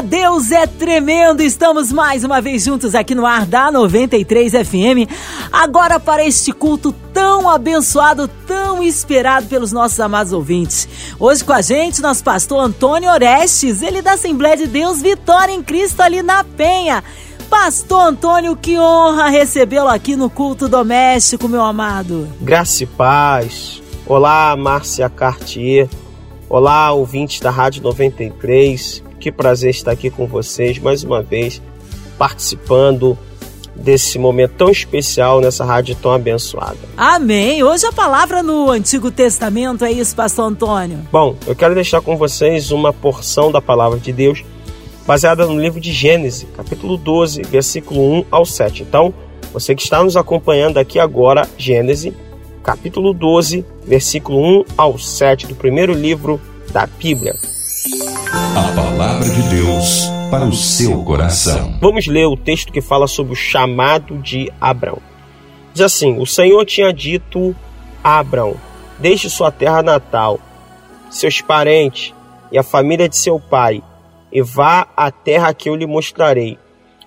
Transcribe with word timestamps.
Deus 0.00 0.50
é 0.50 0.66
tremendo! 0.66 1.42
Estamos 1.42 1.90
mais 1.90 2.22
uma 2.22 2.40
vez 2.40 2.64
juntos 2.64 2.94
aqui 2.94 3.14
no 3.14 3.24
ar 3.24 3.46
da 3.46 3.70
93 3.70 4.52
FM. 4.52 5.10
Agora 5.50 5.98
para 5.98 6.24
este 6.24 6.52
culto 6.52 6.92
tão 7.12 7.48
abençoado, 7.48 8.28
tão 8.46 8.82
esperado 8.82 9.46
pelos 9.46 9.72
nossos 9.72 9.98
amados 9.98 10.32
ouvintes. 10.32 10.88
Hoje 11.18 11.42
com 11.42 11.52
a 11.52 11.62
gente, 11.62 12.02
nosso 12.02 12.22
pastor 12.22 12.60
Antônio 12.60 13.10
Orestes, 13.10 13.82
ele 13.82 14.02
da 14.02 14.12
Assembleia 14.12 14.56
de 14.56 14.66
Deus 14.66 15.00
Vitória 15.00 15.52
em 15.52 15.62
Cristo 15.62 16.00
ali 16.00 16.22
na 16.22 16.44
Penha. 16.44 17.02
Pastor 17.48 18.08
Antônio, 18.08 18.56
que 18.56 18.78
honra 18.78 19.28
recebê-lo 19.28 19.88
aqui 19.88 20.16
no 20.16 20.28
culto 20.28 20.68
doméstico, 20.68 21.48
meu 21.48 21.62
amado. 21.62 22.28
Graça 22.40 22.82
e 22.82 22.86
paz. 22.86 23.82
Olá, 24.04 24.54
Márcia 24.56 25.08
Cartier. 25.08 25.88
Olá, 26.48 26.92
ouvintes 26.92 27.40
da 27.40 27.50
Rádio 27.50 27.82
93. 27.82 29.05
Que 29.26 29.32
prazer 29.32 29.70
estar 29.70 29.90
aqui 29.90 30.08
com 30.08 30.24
vocês 30.24 30.78
mais 30.78 31.02
uma 31.02 31.20
vez, 31.20 31.60
participando 32.16 33.18
desse 33.74 34.20
momento 34.20 34.52
tão 34.52 34.70
especial 34.70 35.40
nessa 35.40 35.64
rádio 35.64 35.96
tão 35.96 36.12
abençoada. 36.12 36.78
Amém. 36.96 37.60
Hoje 37.60 37.84
a 37.86 37.92
palavra 37.92 38.40
no 38.40 38.70
Antigo 38.70 39.10
Testamento 39.10 39.84
é 39.84 39.90
isso, 39.90 40.14
pastor 40.14 40.44
Antônio. 40.44 41.00
Bom, 41.10 41.34
eu 41.44 41.56
quero 41.56 41.74
deixar 41.74 42.00
com 42.02 42.16
vocês 42.16 42.70
uma 42.70 42.92
porção 42.92 43.50
da 43.50 43.60
palavra 43.60 43.98
de 43.98 44.12
Deus 44.12 44.44
baseada 45.04 45.44
no 45.44 45.60
livro 45.60 45.80
de 45.80 45.90
Gênesis, 45.90 46.46
capítulo 46.56 46.96
12, 46.96 47.42
versículo 47.50 48.20
1 48.20 48.26
ao 48.30 48.46
7. 48.46 48.84
Então, 48.84 49.12
você 49.52 49.74
que 49.74 49.82
está 49.82 50.04
nos 50.04 50.16
acompanhando 50.16 50.78
aqui 50.78 51.00
agora, 51.00 51.48
Gênesis, 51.58 52.14
capítulo 52.62 53.12
12, 53.12 53.64
versículo 53.84 54.60
1 54.60 54.64
ao 54.76 54.96
7 54.96 55.48
do 55.48 55.56
primeiro 55.56 55.92
livro 55.92 56.40
da 56.72 56.86
Bíblia. 56.86 57.34
A 58.56 58.72
palavra 58.74 59.28
de 59.28 59.42
Deus 59.50 60.06
para 60.30 60.46
o 60.46 60.52
seu 60.54 61.04
coração. 61.04 61.76
Vamos 61.78 62.06
ler 62.06 62.24
o 62.24 62.38
texto 62.38 62.72
que 62.72 62.80
fala 62.80 63.06
sobre 63.06 63.34
o 63.34 63.36
chamado 63.36 64.16
de 64.16 64.50
Abrão. 64.58 64.96
Diz 65.74 65.82
assim: 65.82 66.18
O 66.18 66.24
Senhor 66.24 66.64
tinha 66.64 66.90
dito 66.90 67.54
a 68.02 68.18
Abrão: 68.18 68.56
Deixe 68.98 69.28
sua 69.28 69.52
terra 69.52 69.82
natal, 69.82 70.40
seus 71.10 71.42
parentes 71.42 72.14
e 72.50 72.56
a 72.56 72.62
família 72.62 73.10
de 73.10 73.18
seu 73.18 73.38
pai, 73.38 73.82
e 74.32 74.40
vá 74.40 74.88
à 74.96 75.10
terra 75.10 75.52
que 75.52 75.68
eu 75.68 75.76
lhe 75.76 75.86
mostrarei. 75.86 76.58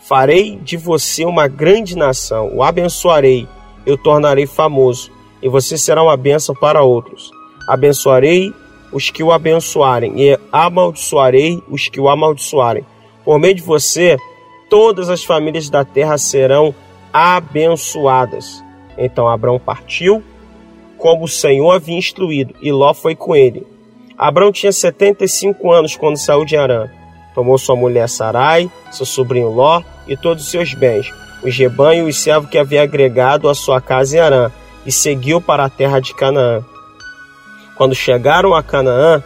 Farei 0.01 0.55
de 0.55 0.77
você 0.77 1.25
uma 1.25 1.47
grande 1.47 1.97
nação, 1.97 2.51
o 2.53 2.61
abençoarei, 2.61 3.47
eu 3.87 3.97
tornarei 3.97 4.45
famoso 4.45 5.09
e 5.41 5.49
você 5.49 5.79
será 5.79 6.03
uma 6.03 6.15
bênção 6.15 6.53
para 6.53 6.83
outros. 6.83 7.31
Abençoarei 7.67 8.53
os 8.91 9.09
que 9.09 9.23
o 9.23 9.31
abençoarem 9.31 10.13
e 10.15 10.39
amaldiçoarei 10.51 11.61
os 11.69 11.87
que 11.89 11.99
o 11.99 12.09
amaldiçoarem. 12.09 12.85
Por 13.23 13.39
meio 13.39 13.55
de 13.55 13.61
você, 13.61 14.17
todas 14.69 15.09
as 15.09 15.23
famílias 15.23 15.69
da 15.69 15.83
terra 15.85 16.17
serão 16.17 16.73
abençoadas. 17.13 18.63
Então 18.97 19.27
Abraão 19.27 19.59
partiu, 19.59 20.23
como 20.97 21.25
o 21.25 21.27
Senhor 21.27 21.71
havia 21.71 21.97
instruído, 21.97 22.53
e 22.61 22.71
Ló 22.71 22.93
foi 22.93 23.15
com 23.15 23.35
ele. 23.35 23.65
Abraão 24.17 24.51
tinha 24.51 24.71
75 24.71 25.71
anos 25.71 25.95
quando 25.95 26.17
saiu 26.17 26.43
de 26.43 26.57
Arã. 26.57 26.89
Tomou 27.33 27.57
sua 27.57 27.75
mulher 27.75 28.09
Sarai, 28.09 28.69
seu 28.91 29.05
sobrinho 29.05 29.49
Ló 29.49 29.81
e 30.07 30.17
todos 30.17 30.43
os 30.43 30.51
seus 30.51 30.73
bens, 30.73 31.09
os 31.41 31.55
rebanhos 31.55 32.07
e 32.07 32.09
os 32.09 32.19
servos 32.19 32.49
que 32.49 32.57
havia 32.57 32.81
agregado 32.81 33.47
à 33.47 33.55
sua 33.55 33.79
casa 33.79 34.17
em 34.17 34.19
Arã, 34.19 34.51
e 34.85 34.91
seguiu 34.91 35.39
para 35.39 35.63
a 35.63 35.69
terra 35.69 35.99
de 35.99 36.13
Canaã. 36.13 36.65
Quando 37.79 37.95
chegaram 37.95 38.53
a 38.53 38.61
Canaã, 38.61 39.23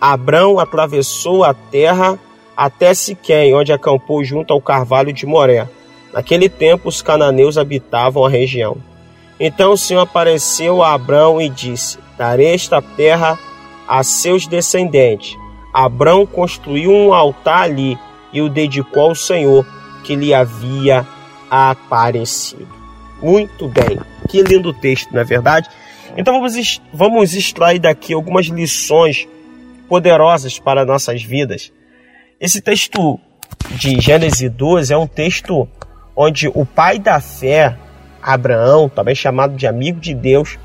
Abrão 0.00 0.58
atravessou 0.58 1.44
a 1.44 1.54
terra 1.54 2.18
até 2.56 2.92
Siquém, 2.92 3.54
onde 3.54 3.72
acampou 3.72 4.24
junto 4.24 4.52
ao 4.52 4.60
carvalho 4.60 5.12
de 5.12 5.24
Moré. 5.24 5.68
Naquele 6.12 6.48
tempo, 6.48 6.88
os 6.88 7.00
cananeus 7.00 7.56
habitavam 7.56 8.24
a 8.24 8.28
região. 8.28 8.76
Então 9.38 9.70
o 9.70 9.78
Senhor 9.78 10.00
apareceu 10.00 10.82
a 10.82 10.94
Abrão 10.94 11.40
e 11.40 11.48
disse: 11.48 11.96
Darei 12.18 12.54
esta 12.54 12.82
terra 12.82 13.38
a 13.86 14.02
seus 14.02 14.48
descendentes. 14.48 15.38
Abrão 15.72 16.26
construiu 16.26 16.90
um 16.90 17.14
altar 17.14 17.62
ali 17.62 17.96
e 18.32 18.42
o 18.42 18.48
dedicou 18.48 19.10
ao 19.10 19.14
Senhor 19.14 19.64
que 20.02 20.16
lhe 20.16 20.34
havia 20.34 21.06
aparecido. 21.48 22.66
Muito 23.22 23.68
bem. 23.68 24.00
Que 24.28 24.42
lindo 24.42 24.72
texto, 24.72 25.12
não 25.12 25.20
é 25.20 25.24
verdade? 25.24 25.70
Então 26.16 26.34
vamos, 26.34 26.80
vamos 26.92 27.34
extrair 27.34 27.78
daqui 27.78 28.12
algumas 28.12 28.46
lições 28.46 29.28
poderosas 29.88 30.58
para 30.58 30.84
nossas 30.84 31.22
vidas. 31.22 31.72
Esse 32.40 32.60
texto 32.60 33.18
de 33.70 34.00
Gênesis 34.00 34.50
12 34.50 34.92
é 34.92 34.96
um 34.96 35.06
texto 35.06 35.68
onde 36.16 36.48
o 36.48 36.64
pai 36.64 36.98
da 36.98 37.20
fé, 37.20 37.76
Abraão, 38.22 38.88
também 38.88 39.14
chamado 39.14 39.56
de 39.56 39.66
amigo 39.66 40.00
de 40.00 40.14
Deus, 40.14 40.58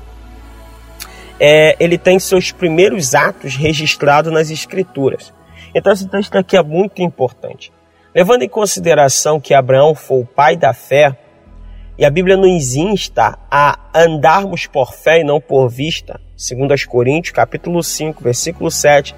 é, 1.38 1.76
ele 1.78 1.98
tem 1.98 2.18
seus 2.18 2.50
primeiros 2.50 3.14
atos 3.14 3.56
registrados 3.56 4.32
nas 4.32 4.50
Escrituras. 4.50 5.32
Então 5.74 5.92
esse 5.92 6.08
texto 6.08 6.36
aqui 6.36 6.56
é 6.56 6.62
muito 6.62 7.02
importante. 7.02 7.72
Levando 8.14 8.42
em 8.42 8.48
consideração 8.48 9.38
que 9.38 9.52
Abraão 9.52 9.94
foi 9.94 10.20
o 10.20 10.26
pai 10.26 10.56
da 10.56 10.72
fé, 10.72 11.16
e 11.98 12.04
a 12.04 12.10
Bíblia 12.10 12.36
nos 12.36 12.74
insta 12.74 13.38
a 13.50 13.78
andarmos 13.94 14.66
por 14.66 14.92
fé 14.92 15.20
e 15.20 15.24
não 15.24 15.40
por 15.40 15.68
vista. 15.68 16.20
Segundo 16.36 16.72
as 16.72 16.84
Coríntios, 16.84 17.34
capítulo 17.34 17.82
5, 17.82 18.22
versículo 18.22 18.70
7, 18.70 19.14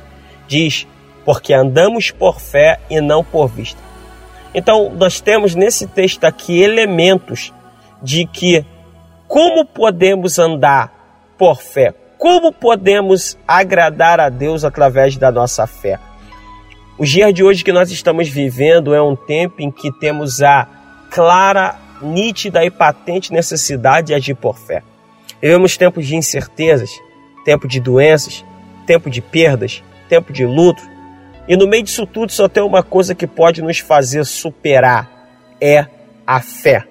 diz: 0.47 0.87
"Porque 1.25 1.53
andamos 1.53 2.11
por 2.11 2.41
fé 2.41 2.78
e 2.89 3.00
não 3.00 3.25
por 3.25 3.49
vista". 3.49 3.81
Então, 4.55 4.91
nós 4.91 5.21
temos 5.21 5.55
nesse 5.55 5.87
texto 5.87 6.25
aqui 6.25 6.62
elementos 6.62 7.53
de 8.03 8.25
que 8.25 8.65
como 9.27 9.65
podemos 9.65 10.39
andar 10.39 11.34
por 11.37 11.60
fé? 11.60 11.93
Como 12.16 12.53
podemos 12.53 13.37
agradar 13.47 14.19
a 14.19 14.28
Deus 14.28 14.65
através 14.65 15.16
da 15.16 15.31
nossa 15.31 15.66
fé? 15.66 15.99
O 16.97 17.05
dia 17.05 17.33
de 17.33 17.45
hoje 17.45 17.62
que 17.62 17.72
nós 17.72 17.91
estamos 17.93 18.28
vivendo 18.28 18.95
é 18.95 19.03
um 19.03 19.15
tempo 19.15 19.60
em 19.60 19.71
que 19.71 19.93
temos 20.00 20.43
a 20.43 20.66
clara 21.10 21.77
nítida 22.03 22.64
e 22.64 22.70
patente 22.70 23.32
necessidade 23.32 24.09
de 24.09 24.14
agir 24.14 24.34
por 24.34 24.59
fé. 24.59 24.82
Vivemos 25.41 25.76
tempos 25.76 26.06
de 26.06 26.16
incertezas, 26.16 26.91
tempo 27.44 27.69
de 27.69 27.81
doenças, 27.81 28.44
tempo 28.86 29.09
de 29.09 29.20
perdas, 29.20 29.82
tempo 30.09 30.32
de 30.32 30.44
luto. 30.44 30.82
E 31.47 31.56
no 31.56 31.66
meio 31.66 31.82
disso 31.82 32.06
tudo 32.06 32.32
só 32.32 32.48
tem 32.48 32.62
uma 32.62 32.82
coisa 32.82 33.14
que 33.14 33.26
pode 33.26 33.62
nos 33.62 33.78
fazer 33.78 34.25
superar: 34.25 35.09
é 35.60 35.86
a 36.26 36.41
fé. 36.41 36.84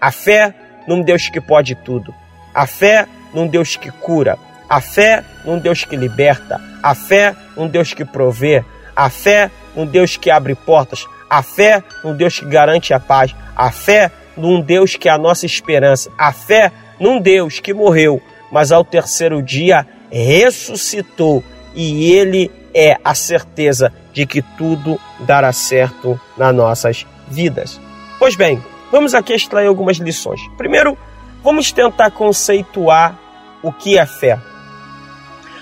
A 0.00 0.10
fé 0.10 0.54
num 0.86 1.02
Deus 1.02 1.28
que 1.28 1.40
pode 1.40 1.74
tudo. 1.74 2.14
A 2.54 2.66
fé 2.66 3.06
num 3.32 3.46
Deus 3.46 3.76
que 3.76 3.90
cura. 3.90 4.38
A 4.68 4.80
fé 4.80 5.24
num 5.44 5.58
Deus 5.58 5.84
que 5.84 5.96
liberta. 5.96 6.60
A 6.82 6.94
fé 6.94 7.34
num 7.56 7.68
Deus 7.68 7.92
que 7.92 8.04
provê. 8.04 8.64
A 8.96 9.10
fé 9.10 9.50
num 9.74 9.86
Deus 9.86 10.16
que 10.16 10.30
abre 10.30 10.54
portas. 10.54 11.06
A 11.28 11.42
fé 11.42 11.82
num 12.02 12.16
Deus 12.16 12.38
que 12.38 12.46
garante 12.46 12.92
a 12.92 13.00
paz. 13.00 13.34
A 13.56 13.70
fé 13.70 14.10
num 14.36 14.60
Deus 14.60 14.96
que 14.96 15.08
é 15.08 15.12
a 15.12 15.18
nossa 15.18 15.46
esperança, 15.46 16.10
a 16.18 16.32
fé 16.32 16.72
num 16.98 17.20
Deus 17.20 17.60
que 17.60 17.74
morreu, 17.74 18.20
mas 18.50 18.72
ao 18.72 18.84
terceiro 18.84 19.42
dia 19.42 19.86
ressuscitou 20.10 21.42
e 21.74 22.12
ele 22.12 22.50
é 22.72 22.98
a 23.04 23.14
certeza 23.14 23.92
de 24.12 24.26
que 24.26 24.42
tudo 24.42 24.98
dará 25.20 25.52
certo 25.52 26.20
nas 26.36 26.54
nossas 26.54 27.06
vidas. 27.28 27.80
Pois 28.18 28.36
bem, 28.36 28.62
vamos 28.90 29.14
aqui 29.14 29.32
extrair 29.32 29.66
algumas 29.66 29.96
lições. 29.96 30.40
Primeiro, 30.56 30.96
vamos 31.42 31.72
tentar 31.72 32.10
conceituar 32.10 33.18
o 33.62 33.72
que 33.72 33.98
é 33.98 34.06
fé. 34.06 34.38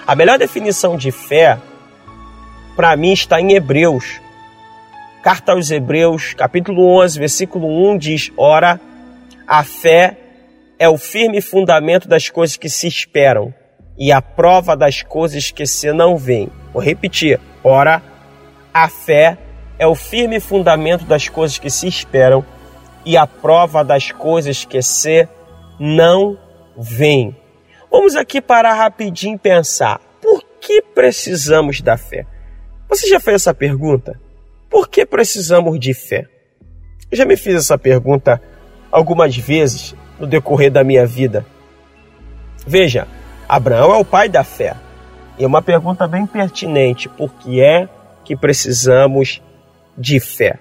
A 0.07 0.15
melhor 0.15 0.39
definição 0.39 0.97
de 0.97 1.11
fé, 1.11 1.59
para 2.77 2.97
mim, 2.97 3.13
está 3.13 3.41
em 3.41 3.53
Hebreus, 3.53 4.21
Carta 5.23 5.53
aos 5.53 5.71
Hebreus, 5.71 6.35
capítulo 6.35 6.85
11, 7.01 7.17
versículo 7.17 7.93
1 7.93 7.97
diz: 7.97 8.33
Ora, 8.37 8.81
a 9.47 9.63
fé 9.63 10.17
é 10.77 10.89
o 10.89 10.99
firme 10.99 11.41
fundamento 11.41 12.09
das 12.09 12.29
coisas 12.29 12.57
que 12.57 12.69
se 12.69 12.89
esperam 12.89 13.55
e 13.97 14.11
a 14.11 14.21
prova 14.21 14.77
das 14.77 15.01
coisas 15.01 15.53
que 15.53 15.65
se 15.65 15.93
não 15.93 16.17
veem. 16.17 16.51
Vou 16.73 16.83
repetir: 16.83 17.39
Ora, 17.63 18.03
a 18.75 18.89
fé 18.89 19.39
é 19.79 19.87
o 19.87 19.95
firme 19.95 20.41
fundamento 20.41 21.05
das 21.05 21.29
coisas 21.29 21.57
que 21.57 21.71
se 21.71 21.87
esperam 21.87 22.45
e 23.07 23.17
a 23.17 23.25
prova 23.25 23.85
das 23.85 24.11
coisas 24.11 24.65
que 24.65 24.83
se 24.83 25.29
não 25.79 26.37
veem. 26.77 27.37
Vamos 27.89 28.17
aqui 28.17 28.41
parar 28.41 28.75
rapidinho 28.75 29.37
e 29.37 29.39
pensar: 29.39 30.01
por 30.21 30.43
que 30.61 30.83
precisamos 30.83 31.81
da 31.81 31.97
fé? 31.97 32.27
Você 32.89 33.07
já 33.07 33.21
fez 33.21 33.37
essa 33.37 33.55
pergunta? 33.55 34.19
Por 34.73 34.89
que 34.89 35.05
precisamos 35.05 35.79
de 35.79 35.93
fé? 35.93 36.27
Eu 37.11 37.19
já 37.19 37.27
me 37.27 37.37
fiz 37.37 37.55
essa 37.57 37.77
pergunta 37.77 38.41
algumas 38.91 39.37
vezes 39.37 39.95
no 40.19 40.27
decorrer 40.27 40.73
da 40.73 40.83
minha 40.83 41.05
vida. 41.05 41.45
Veja, 42.67 43.07
Abraão 43.47 43.93
é 43.95 43.99
o 43.99 44.05
pai 44.05 44.31
da 44.31 44.43
fé. 44.43 44.75
E 45.39 45.45
é 45.45 45.47
uma 45.47 45.61
pergunta 45.61 46.09
bem 46.09 46.25
pertinente: 46.25 47.07
por 47.07 47.35
que 47.35 47.61
é 47.61 47.87
que 48.25 48.35
precisamos 48.35 49.43
de 49.97 50.19
fé? 50.19 50.59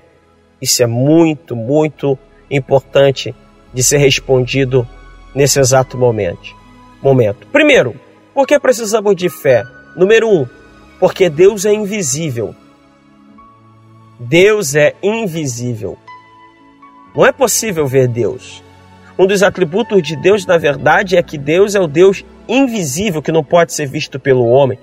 Isso 0.61 0.83
é 0.83 0.87
muito, 0.87 1.55
muito 1.55 2.19
importante 2.49 3.33
de 3.73 3.81
ser 3.81 3.97
respondido 3.99 4.85
nesse 5.33 5.57
exato 5.57 5.97
momento. 5.97 6.53
momento. 7.01 7.47
Primeiro, 7.47 7.95
por 8.33 8.45
que 8.45 8.59
precisamos 8.59 9.15
de 9.15 9.29
fé? 9.29 9.63
Número 9.95 10.27
um, 10.27 10.45
porque 10.99 11.29
Deus 11.29 11.65
é 11.65 11.73
invisível. 11.73 12.53
Deus 14.23 14.75
é 14.75 14.93
invisível. 15.01 15.97
Não 17.15 17.25
é 17.25 17.31
possível 17.31 17.87
ver 17.87 18.07
Deus. 18.07 18.63
Um 19.17 19.25
dos 19.25 19.41
atributos 19.41 20.03
de 20.03 20.15
Deus, 20.15 20.45
na 20.45 20.59
verdade, 20.59 21.17
é 21.17 21.23
que 21.23 21.39
Deus 21.39 21.73
é 21.73 21.79
o 21.79 21.87
Deus 21.87 22.23
invisível 22.47 23.19
que 23.19 23.31
não 23.31 23.43
pode 23.43 23.73
ser 23.73 23.87
visto 23.87 24.19
pelo 24.19 24.45
homem. 24.45 24.77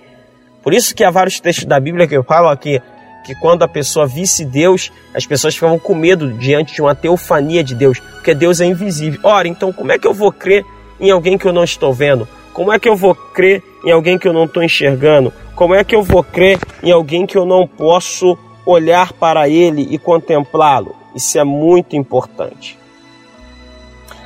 Por 0.61 0.75
isso 0.75 0.93
que 0.93 1.05
há 1.05 1.11
vários 1.11 1.39
textos 1.39 1.67
da 1.67 1.79
Bíblia 1.79 2.09
que 2.09 2.21
falam 2.25 2.51
aqui 2.51 2.83
que 3.25 3.33
quando 3.37 3.63
a 3.63 3.69
pessoa 3.69 4.09
visse 4.09 4.45
Deus, 4.45 4.91
as 5.15 5.25
pessoas 5.25 5.55
ficavam 5.55 5.79
com 5.79 5.95
medo 5.95 6.33
diante 6.33 6.75
de 6.75 6.83
uma 6.83 6.97
teofania 6.97 7.63
de 7.63 7.77
Deus, 7.77 8.01
porque 8.01 8.35
Deus 8.35 8.61
é 8.61 8.67
invisível. 8.67 9.21
Ora, 9.23 9.47
então 9.47 9.73
como 9.73 9.93
é 9.93 9.99
que 10.01 10.07
eu 10.09 10.15
vou 10.15 10.33
crer 10.33 10.65
em 10.99 11.13
alguém 11.13 11.39
que 11.39 11.47
eu 11.47 11.53
não 11.53 11.63
estou 11.63 11.93
vendo? 11.93 12.27
Como 12.53 12.73
é 12.73 12.79
que 12.79 12.89
eu 12.89 12.97
vou 12.97 13.15
crer 13.15 13.63
em 13.85 13.93
alguém 13.93 14.19
que 14.19 14.27
eu 14.27 14.33
não 14.33 14.47
estou 14.47 14.65
enxergando? 14.65 15.33
Como 15.55 15.77
é 15.77 15.85
que 15.85 15.95
eu 15.95 16.03
vou 16.03 16.25
crer 16.25 16.59
em 16.83 16.91
alguém 16.91 17.25
que 17.25 17.39
eu 17.39 17.47
não 17.47 17.69
posso 17.69 18.37
olhar 18.71 19.13
para 19.13 19.49
ele 19.49 19.89
e 19.91 19.99
contemplá-lo? 19.99 20.95
Isso 21.15 21.39
é 21.39 21.45
muito 21.45 21.97
importante. 21.97 22.79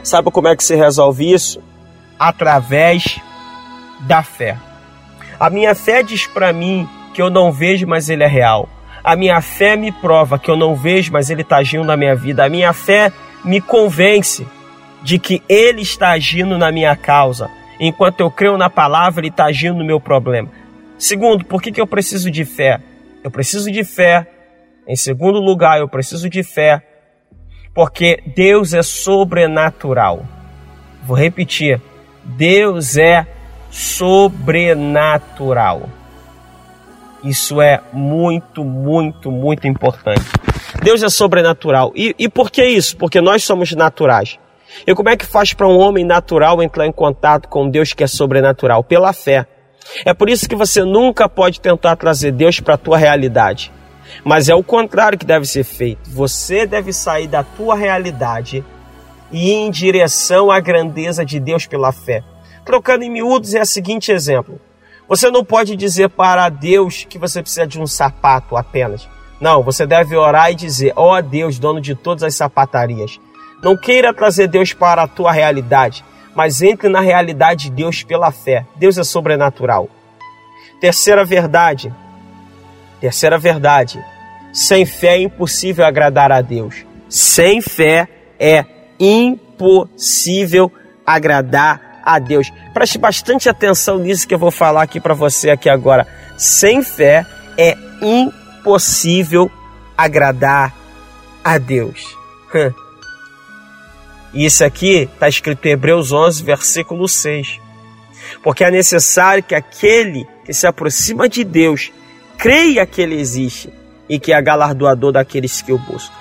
Sabe 0.03 0.31
como 0.31 0.49
é 0.49 0.57
que 0.57 0.65
se 0.65 0.75
resolve 0.75 1.33
isso? 1.33 1.63
Através 2.19 3.21
da 4.01 4.23
fé. 4.23 4.59
A 5.39 5.49
minha 5.49 5.75
fé 5.75 6.03
diz 6.03 6.27
para 6.27 6.53
mim 6.53 6.89
que 7.15 7.23
eu 7.23 7.31
não 7.31 7.53
vejo, 7.53 7.87
mas 7.87 8.09
ele 8.09 8.25
é 8.25 8.27
real. 8.27 8.69
A 9.05 9.15
minha 9.15 9.41
fé 9.41 9.77
me 9.77 9.93
prova 9.93 10.39
que 10.39 10.51
eu 10.51 10.57
não 10.57 10.75
vejo, 10.75 11.13
mas 11.13 11.31
ele 11.31 11.43
está 11.43 11.59
agindo 11.59 11.85
na 11.85 11.97
minha 11.97 12.15
vida. 12.15 12.45
A 12.45 12.49
minha 12.49 12.73
fé 12.73 13.13
me 13.45 13.61
convence 13.61 14.47
de 15.03 15.19
que 15.19 15.43
ele 15.49 15.83
está 15.83 16.11
agindo 16.11 16.59
na 16.59 16.71
minha 16.71 16.95
causa. 16.97 17.51
Enquanto 17.79 18.21
eu 18.21 18.31
creio 18.31 18.57
na 18.57 18.71
palavra, 18.71 19.21
ele 19.21 19.29
está 19.29 19.47
agindo 19.47 19.79
no 19.79 19.85
meu 19.85 20.01
problema. 20.01 20.49
Segundo, 20.99 21.45
por 21.45 21.61
que, 21.61 21.73
que 21.73 21.81
eu 21.81 21.87
preciso 21.87 22.31
de 22.31 22.45
fé? 22.45 22.81
Eu 23.25 23.31
preciso 23.31 23.71
de 23.71 23.83
fé. 23.83 24.27
Em 24.87 24.97
segundo 24.97 25.39
lugar, 25.39 25.79
eu 25.79 25.89
preciso 25.89 26.29
de 26.29 26.43
fé 26.43 26.83
porque 27.75 28.23
Deus 28.35 28.75
é 28.75 28.83
sobrenatural. 28.83 30.25
Vou 31.05 31.17
repetir: 31.17 31.81
Deus 32.23 32.97
é 32.97 33.27
sobrenatural. 33.71 35.23
Isso 37.25 37.63
é 37.63 37.81
muito, 37.93 38.65
muito, 38.65 39.31
muito 39.31 39.69
importante. 39.69 40.25
Deus 40.83 41.03
é 41.03 41.09
sobrenatural. 41.09 41.93
E, 41.95 42.15
e 42.19 42.29
por 42.29 42.51
que 42.51 42.65
isso? 42.65 42.97
Porque 42.97 43.21
nós 43.21 43.45
somos 43.45 43.71
naturais. 43.73 44.39
E 44.87 44.95
como 44.95 45.09
é 45.09 45.17
que 45.17 45.25
faz 45.25 45.55
para 45.55 45.69
um 45.69 45.79
homem 45.79 46.05
natural 46.05 46.63
entrar 46.63 46.87
em 46.87 46.93
contato 46.93 47.49
com 47.49 47.69
Deus 47.69 47.93
que 47.93 48.03
é 48.03 48.07
sobrenatural? 48.07 48.83
Pela 48.83 49.13
fé. 49.13 49.47
É 50.05 50.13
por 50.13 50.29
isso 50.29 50.49
que 50.49 50.57
você 50.57 50.85
nunca 50.85 51.29
pode 51.29 51.61
tentar 51.61 51.95
trazer 51.97 52.33
Deus 52.33 52.59
para 52.59 52.75
a 52.75 52.79
tua 52.79 52.99
realidade. 52.99 53.71
Mas 54.25 54.49
é 54.49 54.55
o 54.55 54.63
contrário 54.63 55.19
que 55.19 55.27
deve 55.27 55.47
ser 55.47 55.65
feito. 55.65 56.11
Você 56.11 56.67
deve 56.67 56.93
sair 56.93 57.27
da 57.27 57.43
tua 57.43 57.75
realidade 57.75 58.65
e 59.31 59.51
ir 59.51 59.55
em 59.55 59.71
direção 59.71 60.51
à 60.51 60.61
grandeza 60.61 61.25
de 61.25 61.41
Deus 61.41 61.67
pela 61.67 61.93
fé. 61.93 62.23
Trocando 62.65 63.05
em 63.05 63.11
miúdos 63.11 63.55
é 63.55 63.63
o 63.63 63.67
seguinte 63.67 64.13
exemplo. 64.13 64.61
Você 65.09 65.31
não 65.31 65.45
pode 65.45 65.77
dizer 65.77 66.09
para 66.11 66.49
Deus 66.49 67.07
que 67.09 67.19
você 67.19 67.43
precisa 67.43 67.67
de 67.67 67.81
um 67.81 67.87
sapato 67.87 68.57
apenas. 68.57 69.09
Não, 69.41 69.63
você 69.63 69.85
deve 69.85 70.17
orar 70.17 70.53
e 70.53 70.55
dizer: 70.55 70.93
Ó 70.95 71.19
oh 71.19 71.23
Deus, 71.23 71.59
dono 71.59 71.81
de 71.81 71.95
todas 71.95 72.23
as 72.23 72.35
sapatarias. 72.35 73.19
Não 73.63 73.77
queira 73.77 74.15
trazer 74.15 74.47
Deus 74.49 74.73
para 74.73 75.03
a 75.03 75.09
tua 75.09 75.33
realidade, 75.33 76.05
mas 76.35 76.63
entre 76.63 76.89
na 76.89 77.01
realidade 77.01 77.65
de 77.65 77.77
Deus 77.77 78.03
pela 78.03 78.31
fé. 78.31 78.65
Deus 78.77 78.99
é 78.99 79.05
sobrenatural. 79.05 79.89
Terceira 80.81 81.25
verdade, 81.25 81.95
Terceira 83.03 83.37
verdade: 83.37 84.01
sem 84.53 84.87
fé 84.87 85.17
é 85.17 85.23
impossível 85.23 85.85
agradar 85.85 86.31
a 86.31 86.41
Deus. 86.41 86.87
Sem 87.09 87.61
fé 87.61 88.07
é 88.39 88.65
impossível 88.99 90.71
agradar 91.05 92.01
a 92.05 92.21
Deus. 92.21 92.53
Preste 92.73 92.99
bastante 92.99 93.49
atenção 93.49 93.99
nisso 93.99 94.27
que 94.27 94.33
eu 94.33 94.39
vou 94.39 94.53
falar 94.53 94.83
aqui 94.83 95.01
para 95.01 95.15
você 95.15 95.51
aqui 95.51 95.69
agora. 95.69 96.07
Sem 96.39 96.81
fé 96.81 97.27
é 97.59 97.77
impossível 98.01 99.51
agradar 99.99 100.73
a 101.43 101.59
Deus. 101.59 102.17
Isso 104.33 104.65
aqui 104.65 105.09
está 105.13 105.29
escrito 105.29 105.67
em 105.67 105.73
Hebreus 105.73 106.13
11, 106.13 106.45
versículo 106.45 107.09
6. 107.09 107.61
Porque 108.45 108.63
é 108.63 108.71
necessário 108.71 109.43
que 109.43 109.57
aquele 109.57 110.25
que 110.45 110.55
se 110.55 110.69
aproxima 110.69 111.29
de 111.29 111.43
Deus 111.43 111.91
creia 112.43 112.85
que 112.85 113.01
ele 113.01 113.21
existe 113.21 113.73
e 114.09 114.19
que 114.19 114.33
é 114.33 114.43
galardoador 114.43 115.13
daqueles 115.13 115.63
que 115.63 115.73
o 115.73 115.79
buscam. 115.79 116.13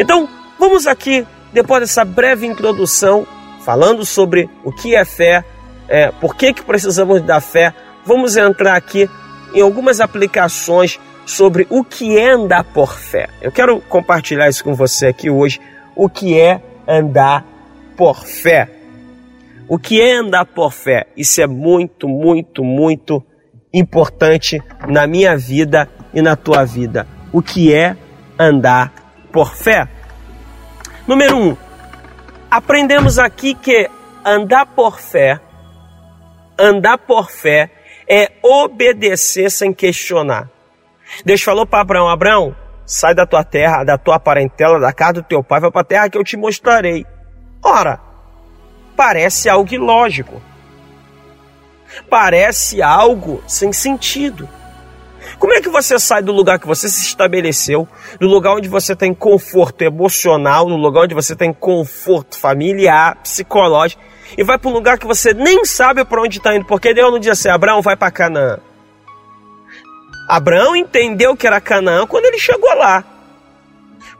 Então, 0.00 0.28
vamos 0.58 0.84
aqui, 0.84 1.24
depois 1.52 1.80
dessa 1.82 2.04
breve 2.04 2.44
introdução, 2.44 3.24
falando 3.64 4.04
sobre 4.04 4.50
o 4.64 4.72
que 4.72 4.96
é 4.96 5.04
fé, 5.04 5.44
é, 5.88 6.10
por 6.10 6.34
que, 6.34 6.52
que 6.52 6.64
precisamos 6.64 7.22
da 7.22 7.40
fé, 7.40 7.72
vamos 8.04 8.36
entrar 8.36 8.74
aqui 8.74 9.08
em 9.54 9.60
algumas 9.60 10.00
aplicações 10.00 10.98
sobre 11.24 11.68
o 11.70 11.84
que 11.84 12.18
é 12.18 12.32
andar 12.32 12.64
por 12.64 12.98
fé. 12.98 13.28
Eu 13.40 13.52
quero 13.52 13.80
compartilhar 13.82 14.48
isso 14.48 14.64
com 14.64 14.74
você 14.74 15.06
aqui 15.06 15.30
hoje, 15.30 15.60
o 15.94 16.08
que 16.08 16.36
é 16.36 16.60
andar 16.88 17.46
por 17.96 18.26
fé. 18.26 18.68
O 19.68 19.78
que 19.78 20.02
é 20.02 20.16
andar 20.16 20.46
por 20.46 20.72
fé? 20.72 21.06
Isso 21.16 21.40
é 21.40 21.46
muito, 21.46 22.08
muito, 22.08 22.64
muito 22.64 23.24
importante 23.72 24.62
na 24.88 25.06
minha 25.06 25.36
vida 25.36 25.88
e 26.12 26.20
na 26.20 26.36
tua 26.36 26.64
vida. 26.64 27.06
O 27.32 27.40
que 27.40 27.72
é 27.72 27.96
andar 28.38 28.92
por 29.32 29.54
fé? 29.54 29.88
Número 31.06 31.36
um, 31.36 31.56
aprendemos 32.50 33.18
aqui 33.18 33.54
que 33.54 33.88
andar 34.24 34.66
por 34.66 35.00
fé, 35.00 35.40
andar 36.58 36.98
por 36.98 37.30
fé 37.30 37.70
é 38.08 38.32
obedecer 38.42 39.50
sem 39.50 39.72
questionar. 39.72 40.48
Deus 41.24 41.42
falou 41.42 41.66
para 41.66 41.80
Abraão: 41.80 42.08
Abraão, 42.08 42.56
sai 42.84 43.14
da 43.14 43.26
tua 43.26 43.44
terra, 43.44 43.84
da 43.84 43.96
tua 43.96 44.18
parentela, 44.18 44.78
da 44.78 44.92
casa 44.92 45.14
do 45.14 45.22
teu 45.22 45.42
pai, 45.42 45.60
vai 45.60 45.70
para 45.70 45.80
a 45.80 45.84
terra 45.84 46.10
que 46.10 46.18
eu 46.18 46.24
te 46.24 46.36
mostrarei. 46.36 47.06
Ora, 47.62 48.00
parece 48.96 49.48
algo 49.48 49.72
ilógico 49.72 50.49
parece 52.08 52.82
algo 52.82 53.42
sem 53.46 53.72
sentido. 53.72 54.48
Como 55.38 55.52
é 55.52 55.60
que 55.60 55.68
você 55.68 55.98
sai 55.98 56.22
do 56.22 56.32
lugar 56.32 56.58
que 56.58 56.66
você 56.66 56.88
se 56.88 57.02
estabeleceu, 57.02 57.88
do 58.18 58.26
lugar 58.26 58.54
onde 58.54 58.68
você 58.68 58.96
tem 58.96 59.14
conforto 59.14 59.82
emocional, 59.82 60.66
do 60.66 60.76
lugar 60.76 61.04
onde 61.04 61.14
você 61.14 61.36
tem 61.36 61.52
conforto 61.52 62.38
familiar, 62.38 63.16
psicológico, 63.22 64.02
e 64.36 64.44
vai 64.44 64.58
para 64.58 64.70
um 64.70 64.72
lugar 64.72 64.98
que 64.98 65.06
você 65.06 65.32
nem 65.34 65.64
sabe 65.64 66.04
para 66.04 66.22
onde 66.22 66.38
está 66.38 66.54
indo? 66.54 66.64
Porque 66.64 66.94
Deus 66.94 67.10
não 67.10 67.18
diz 67.18 67.30
assim: 67.30 67.48
Abraão, 67.48 67.82
vai 67.82 67.96
para 67.96 68.10
Canaã. 68.10 68.58
Abraão 70.28 70.76
entendeu 70.76 71.36
que 71.36 71.46
era 71.46 71.60
Canaã 71.60 72.06
quando 72.06 72.26
ele 72.26 72.38
chegou 72.38 72.72
lá. 72.74 73.04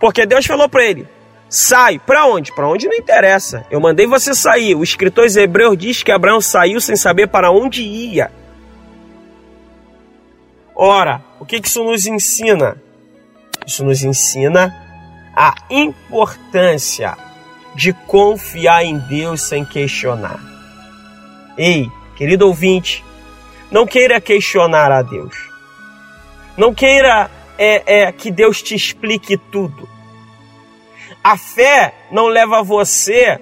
Porque 0.00 0.26
Deus 0.26 0.44
falou 0.46 0.68
para 0.68 0.84
ele: 0.84 1.06
Sai. 1.50 1.98
Para 1.98 2.26
onde? 2.26 2.54
Para 2.54 2.68
onde 2.68 2.86
não 2.86 2.94
interessa. 2.94 3.66
Eu 3.68 3.80
mandei 3.80 4.06
você 4.06 4.32
sair. 4.32 4.76
O 4.76 4.84
escritor 4.84 5.26
hebreu 5.36 5.74
diz 5.74 6.04
que 6.04 6.12
Abraão 6.12 6.40
saiu 6.40 6.80
sem 6.80 6.94
saber 6.94 7.26
para 7.26 7.50
onde 7.50 7.82
ia. 7.82 8.30
Ora, 10.76 11.20
o 11.40 11.44
que 11.44 11.56
isso 11.56 11.82
nos 11.82 12.06
ensina? 12.06 12.80
Isso 13.66 13.84
nos 13.84 14.02
ensina 14.02 14.74
a 15.34 15.54
importância 15.68 17.16
de 17.74 17.92
confiar 17.92 18.84
em 18.84 18.98
Deus 18.98 19.42
sem 19.42 19.64
questionar. 19.64 20.40
Ei, 21.58 21.90
querido 22.16 22.46
ouvinte, 22.46 23.04
não 23.70 23.86
queira 23.86 24.20
questionar 24.20 24.90
a 24.90 25.02
Deus. 25.02 25.36
Não 26.56 26.72
queira 26.72 27.30
é, 27.58 28.02
é, 28.02 28.12
que 28.12 28.30
Deus 28.30 28.62
te 28.62 28.74
explique 28.74 29.36
tudo. 29.36 29.88
A 31.22 31.36
fé 31.36 31.94
não 32.10 32.28
leva 32.28 32.62
você 32.62 33.38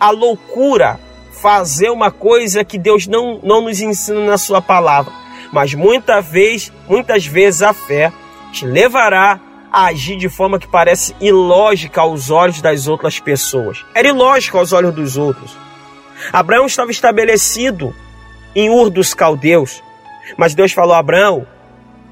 à 0.00 0.10
loucura, 0.10 0.98
fazer 1.42 1.90
uma 1.90 2.10
coisa 2.10 2.64
que 2.64 2.78
Deus 2.78 3.06
não, 3.06 3.38
não 3.42 3.60
nos 3.60 3.80
ensina 3.80 4.20
na 4.20 4.38
sua 4.38 4.62
palavra. 4.62 5.12
Mas 5.52 5.74
muita 5.74 6.20
vez, 6.20 6.72
muitas 6.88 7.26
vezes 7.26 7.62
a 7.62 7.72
fé 7.72 8.12
te 8.52 8.66
levará 8.66 9.40
a 9.70 9.86
agir 9.86 10.16
de 10.16 10.28
forma 10.28 10.58
que 10.58 10.66
parece 10.66 11.14
ilógica 11.20 12.00
aos 12.00 12.30
olhos 12.30 12.62
das 12.62 12.86
outras 12.86 13.20
pessoas. 13.20 13.84
Era 13.94 14.08
ilógico 14.08 14.58
aos 14.58 14.72
olhos 14.72 14.94
dos 14.94 15.16
outros. 15.16 15.56
Abraão 16.32 16.66
estava 16.66 16.90
estabelecido 16.90 17.94
em 18.54 18.70
Ur 18.70 18.90
dos 18.90 19.14
Caldeus, 19.14 19.82
mas 20.36 20.54
Deus 20.54 20.72
falou: 20.72 20.94
Abraão, 20.94 21.46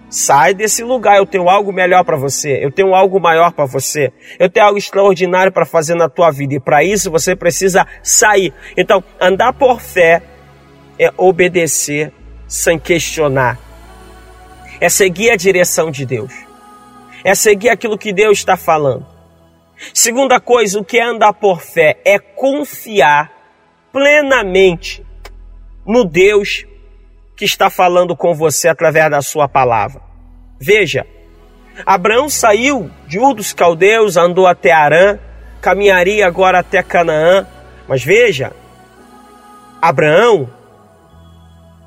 sai 0.09 0.55
desse 0.55 0.83
lugar, 0.83 1.17
eu 1.17 1.27
tenho 1.27 1.49
algo 1.49 1.73
melhor 1.73 2.05
para 2.05 2.17
você, 2.17 2.65
eu 2.65 2.71
tenho 2.71 2.95
algo 2.95 3.21
maior 3.21 3.53
para 3.53 3.67
você, 3.67 4.13
eu 4.39 4.49
tenho 4.49 4.67
algo 4.67 4.79
extraordinário 4.79 5.53
para 5.53 5.67
fazer 5.67 5.95
na 5.95 6.09
tua 6.09 6.31
vida 6.31 6.55
e 6.55 6.61
para 6.61 6.85
isso 6.85 7.11
você 7.11 7.35
precisa 7.35 7.87
sair. 8.03 8.53
Então, 8.77 9.03
andar 9.21 9.53
por 9.53 9.81
fé 9.81 10.23
é 10.99 11.13
obedecer 11.17 12.13
sem 12.47 12.79
questionar, 12.79 13.59
é 14.81 14.89
seguir 14.89 15.31
a 15.31 15.37
direção 15.37 15.91
de 15.91 16.07
Deus 16.07 16.47
é 17.27 17.35
seguir 17.35 17.71
aquilo 17.71 17.99
que 17.99 18.13
Deus 18.13 18.39
está 18.39 18.57
falando. 18.57 19.05
Segunda 19.93 20.39
coisa, 20.39 20.79
o 20.79 20.85
que 20.85 20.97
é 20.97 21.03
andar 21.03 21.33
por 21.33 21.61
fé? 21.61 22.01
É 22.05 22.21
confiar 22.21 23.33
plenamente 23.93 25.05
no 25.85 26.05
Deus 26.05 26.65
que 27.37 27.45
está 27.45 27.69
falando 27.69 28.17
com 28.17 28.35
você 28.35 28.69
através 28.69 29.11
da 29.11 29.21
sua 29.21 29.49
palavra. 29.49 30.01
Veja, 30.59 31.07
Abraão 31.85 32.29
saiu 32.29 32.91
de 33.07 33.19
Ur 33.19 33.35
dos 33.35 33.53
Caldeus, 33.53 34.17
andou 34.17 34.47
até 34.47 34.73
Arã, 34.73 35.19
caminharia 35.61 36.27
agora 36.27 36.61
até 36.61 36.83
Canaã. 36.83 37.47
Mas 37.87 38.03
veja, 38.03 38.53
Abraão, 39.81 40.49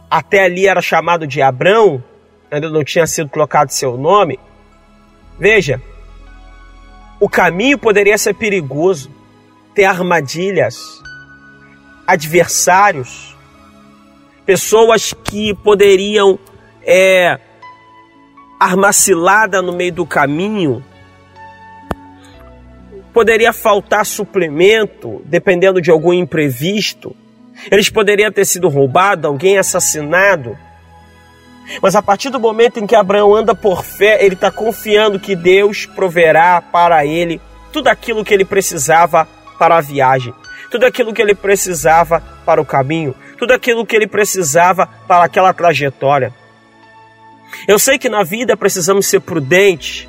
até 0.09 0.43
ali 0.43 0.67
era 0.67 0.81
chamado 0.81 1.25
de 1.25 1.41
Abrão, 1.41 2.03
ainda 2.51 2.69
não 2.69 2.83
tinha 2.83 3.07
sido 3.07 3.29
colocado 3.29 3.69
seu 3.71 3.97
nome, 3.97 4.39
Veja, 5.39 5.81
o 7.17 7.29
caminho 7.29 7.77
poderia 7.77 8.17
ser 8.17 8.33
perigoso, 8.33 9.09
ter 9.73 9.85
armadilhas, 9.85 11.01
adversários, 12.05 13.28
pessoas 14.49 15.13
que 15.13 15.53
poderiam 15.53 16.39
é, 16.83 17.39
armar 18.59 18.95
cilada 18.95 19.61
no 19.61 19.71
meio 19.71 19.93
do 19.93 20.07
caminho, 20.07 20.83
poderia 23.13 23.53
faltar 23.53 24.03
suplemento, 24.07 25.21
dependendo 25.23 25.79
de 25.79 25.91
algum 25.91 26.11
imprevisto, 26.11 27.15
eles 27.69 27.91
poderiam 27.91 28.31
ter 28.31 28.43
sido 28.43 28.67
roubados, 28.69 29.25
alguém 29.25 29.59
assassinado. 29.59 30.57
Mas 31.79 31.95
a 31.95 32.01
partir 32.01 32.31
do 32.31 32.39
momento 32.39 32.79
em 32.79 32.87
que 32.87 32.95
Abraão 32.95 33.35
anda 33.35 33.53
por 33.53 33.83
fé, 33.83 34.25
ele 34.25 34.33
está 34.33 34.49
confiando 34.49 35.19
que 35.19 35.35
Deus 35.35 35.85
proverá 35.85 36.59
para 36.59 37.05
ele 37.05 37.39
tudo 37.71 37.87
aquilo 37.87 38.25
que 38.25 38.33
ele 38.33 38.45
precisava 38.45 39.27
para 39.59 39.77
a 39.77 39.81
viagem, 39.81 40.33
tudo 40.71 40.87
aquilo 40.87 41.13
que 41.13 41.21
ele 41.21 41.35
precisava 41.35 42.19
para 42.43 42.59
o 42.59 42.65
caminho, 42.65 43.13
tudo 43.39 43.53
aquilo 43.53 43.85
que 43.85 43.95
ele 43.95 44.05
precisava 44.05 44.85
para 45.07 45.23
aquela 45.23 45.53
trajetória. 45.53 46.33
Eu 47.67 47.79
sei 47.79 47.97
que 47.97 48.09
na 48.09 48.21
vida 48.21 48.57
precisamos 48.57 49.07
ser 49.07 49.21
prudentes, 49.21 50.07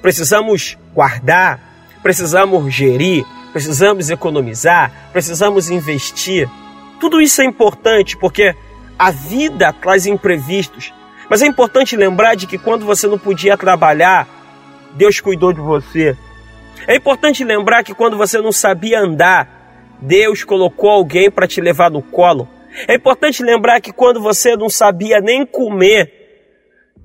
precisamos 0.00 0.78
guardar, 0.94 1.60
precisamos 2.02 2.72
gerir, 2.72 3.24
precisamos 3.52 4.08
economizar, 4.08 4.90
precisamos 5.12 5.70
investir. 5.70 6.48
Tudo 6.98 7.20
isso 7.20 7.42
é 7.42 7.44
importante 7.44 8.16
porque 8.16 8.54
a 8.98 9.10
vida 9.10 9.72
traz 9.72 10.06
imprevistos. 10.06 10.92
Mas 11.28 11.42
é 11.42 11.46
importante 11.46 11.94
lembrar 11.94 12.34
de 12.34 12.46
que 12.46 12.58
quando 12.58 12.84
você 12.84 13.06
não 13.06 13.18
podia 13.18 13.56
trabalhar, 13.56 14.26
Deus 14.92 15.20
cuidou 15.20 15.52
de 15.52 15.60
você. 15.60 16.16
É 16.86 16.96
importante 16.96 17.44
lembrar 17.44 17.84
que 17.84 17.94
quando 17.94 18.16
você 18.16 18.38
não 18.38 18.50
sabia 18.50 19.00
andar, 19.00 19.59
Deus 20.00 20.44
colocou 20.44 20.90
alguém 20.90 21.30
para 21.30 21.46
te 21.46 21.60
levar 21.60 21.90
no 21.90 22.02
colo. 22.02 22.48
É 22.86 22.94
importante 22.94 23.42
lembrar 23.42 23.80
que 23.80 23.92
quando 23.92 24.20
você 24.20 24.56
não 24.56 24.68
sabia 24.68 25.20
nem 25.20 25.44
comer, 25.44 26.12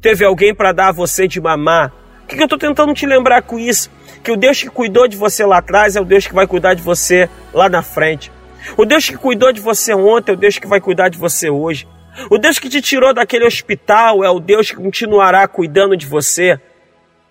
teve 0.02 0.24
alguém 0.24 0.54
para 0.54 0.72
dar 0.72 0.90
a 0.90 0.92
você 0.92 1.28
de 1.28 1.42
mamar. 1.42 1.94
O 2.24 2.28
que 2.28 2.40
eu 2.40 2.44
estou 2.44 2.58
tentando 2.58 2.94
te 2.94 3.06
lembrar 3.06 3.42
com 3.42 3.60
isso? 3.60 3.92
Que 4.24 4.32
o 4.32 4.38
Deus 4.38 4.62
que 4.62 4.70
cuidou 4.70 5.08
de 5.08 5.18
você 5.18 5.46
lá 5.46 5.58
atrás 5.58 5.96
é 5.96 6.02
o 6.02 6.06
Deus 6.06 6.26
que 6.26 6.34
vai 6.34 6.48
cuidar 6.48 6.74
de 6.74 6.82
você 6.82 7.30
lá 7.54 7.70
na 7.70 7.82
frente. 7.82 8.32
O 8.78 8.86
Deus 8.86 9.08
que 9.08 9.18
cuidou 9.18 9.52
de 9.52 9.62
você 9.62 9.94
ontem 9.94 10.32
é 10.32 10.36
o 10.36 10.38
Deus 10.38 10.58
que 10.58 10.68
vai 10.68 10.80
cuidar 10.80 11.10
de 11.10 11.18
você 11.18 11.50
hoje. 11.50 11.88
O 12.30 12.38
Deus 12.38 12.58
que 12.58 12.70
te 12.70 12.82
tirou 12.82 13.14
daquele 13.14 13.46
hospital 13.46 14.24
é 14.24 14.30
o 14.30 14.40
Deus 14.40 14.72
que 14.72 14.78
continuará 14.78 15.48
cuidando 15.48 15.98
de 15.98 16.06
você, 16.06 16.60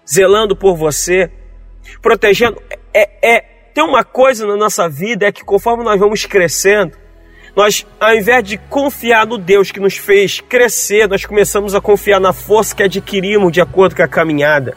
zelando 0.08 0.54
por 0.54 0.76
você, 0.76 1.30
protegendo. 2.02 2.62
É, 2.92 3.08
é, 3.22 3.44
tem 3.74 3.82
uma 3.82 4.04
coisa 4.04 4.46
na 4.46 4.56
nossa 4.56 4.88
vida 4.88 5.26
é 5.26 5.32
que 5.32 5.44
conforme 5.44 5.82
nós 5.82 5.98
vamos 5.98 6.24
crescendo, 6.24 6.96
nós, 7.56 7.84
ao 8.00 8.14
invés 8.14 8.44
de 8.44 8.56
confiar 8.56 9.26
no 9.26 9.36
Deus 9.36 9.72
que 9.72 9.80
nos 9.80 9.96
fez 9.96 10.40
crescer, 10.40 11.08
nós 11.08 11.24
começamos 11.24 11.74
a 11.74 11.80
confiar 11.80 12.20
na 12.20 12.32
força 12.32 12.74
que 12.74 12.84
adquirimos 12.84 13.52
de 13.52 13.60
acordo 13.60 13.96
com 13.96 14.02
a 14.02 14.08
caminhada. 14.08 14.76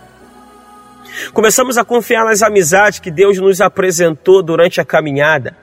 Começamos 1.32 1.78
a 1.78 1.86
confiar 1.86 2.26
nas 2.26 2.42
amizades 2.42 3.00
que 3.00 3.12
Deus 3.12 3.38
nos 3.38 3.62
apresentou 3.62 4.42
durante 4.42 4.82
a 4.82 4.86
caminhada. 4.86 5.56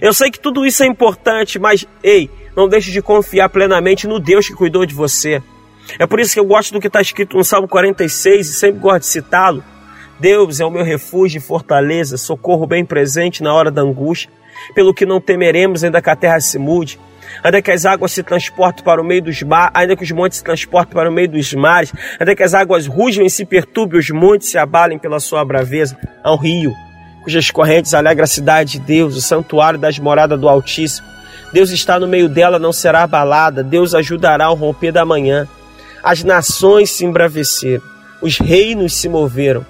Eu 0.00 0.12
sei 0.12 0.30
que 0.30 0.40
tudo 0.40 0.64
isso 0.64 0.82
é 0.82 0.86
importante, 0.86 1.58
mas 1.58 1.86
ei, 2.02 2.30
não 2.56 2.68
deixe 2.68 2.90
de 2.90 3.00
confiar 3.02 3.48
plenamente 3.50 4.06
no 4.06 4.18
Deus 4.18 4.48
que 4.48 4.54
cuidou 4.54 4.86
de 4.86 4.94
você. 4.94 5.42
É 5.98 6.06
por 6.06 6.18
isso 6.18 6.34
que 6.34 6.40
eu 6.40 6.44
gosto 6.44 6.72
do 6.72 6.80
que 6.80 6.86
está 6.86 7.00
escrito 7.00 7.36
no 7.36 7.44
Salmo 7.44 7.68
46 7.68 8.48
e 8.48 8.52
sempre 8.52 8.80
gosto 8.80 9.00
de 9.00 9.06
citá-lo. 9.06 9.64
Deus 10.20 10.60
é 10.60 10.64
o 10.64 10.70
meu 10.70 10.84
refúgio 10.84 11.38
e 11.38 11.40
fortaleza, 11.40 12.16
socorro 12.16 12.66
bem 12.66 12.84
presente 12.84 13.42
na 13.42 13.54
hora 13.54 13.70
da 13.70 13.82
angústia, 13.82 14.30
pelo 14.74 14.92
que 14.92 15.06
não 15.06 15.20
temeremos, 15.20 15.82
ainda 15.82 16.02
que 16.02 16.10
a 16.10 16.16
terra 16.16 16.40
se 16.40 16.58
mude, 16.58 17.00
ainda 17.42 17.62
que 17.62 17.70
as 17.70 17.86
águas 17.86 18.12
se 18.12 18.22
transportem 18.22 18.84
para 18.84 19.00
o 19.00 19.04
meio 19.04 19.22
dos 19.22 19.42
mares, 19.42 19.72
ainda 19.74 19.96
que 19.96 20.04
os 20.04 20.10
montes 20.10 20.38
se 20.38 20.44
transportem 20.44 20.94
para 20.94 21.08
o 21.08 21.12
meio 21.12 21.28
dos 21.28 21.54
mares, 21.54 21.92
ainda 22.18 22.36
que 22.36 22.42
as 22.42 22.52
águas 22.52 22.86
rujam 22.86 23.24
e 23.24 23.30
se 23.30 23.46
perturbem, 23.46 23.98
os 23.98 24.10
montes 24.10 24.50
se 24.50 24.58
abalem 24.58 24.98
pela 24.98 25.18
sua 25.20 25.44
braveza. 25.44 25.96
Há 26.22 26.32
um 26.32 26.36
rio 26.36 26.72
cujas 27.22 27.50
correntes 27.50 27.94
alegra 27.94 28.24
a 28.24 28.28
cidade 28.28 28.72
de 28.72 28.80
Deus, 28.80 29.16
o 29.16 29.20
santuário 29.20 29.78
das 29.78 29.98
moradas 29.98 30.40
do 30.40 30.48
Altíssimo. 30.48 31.06
Deus 31.52 31.70
está 31.70 31.98
no 31.98 32.08
meio 32.08 32.28
dela, 32.28 32.58
não 32.58 32.72
será 32.72 33.02
abalada. 33.02 33.62
Deus 33.62 33.94
ajudará 33.94 34.46
ao 34.46 34.54
romper 34.54 34.92
da 34.92 35.04
manhã. 35.04 35.48
As 36.02 36.24
nações 36.24 36.90
se 36.90 37.04
embraveceram, 37.04 37.82
os 38.22 38.38
reinos 38.38 38.94
se 38.94 39.08
moveram. 39.08 39.66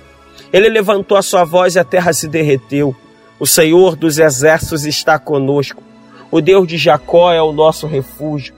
Ele 0.52 0.68
levantou 0.68 1.16
a 1.16 1.22
sua 1.22 1.44
voz 1.44 1.74
e 1.74 1.78
a 1.78 1.84
terra 1.84 2.12
se 2.12 2.28
derreteu. 2.28 2.94
O 3.38 3.46
Senhor 3.46 3.96
dos 3.96 4.18
exércitos 4.18 4.84
está 4.84 5.18
conosco. 5.18 5.82
O 6.30 6.40
Deus 6.40 6.66
de 6.66 6.76
Jacó 6.76 7.32
é 7.32 7.40
o 7.40 7.52
nosso 7.52 7.86
refúgio. 7.86 8.54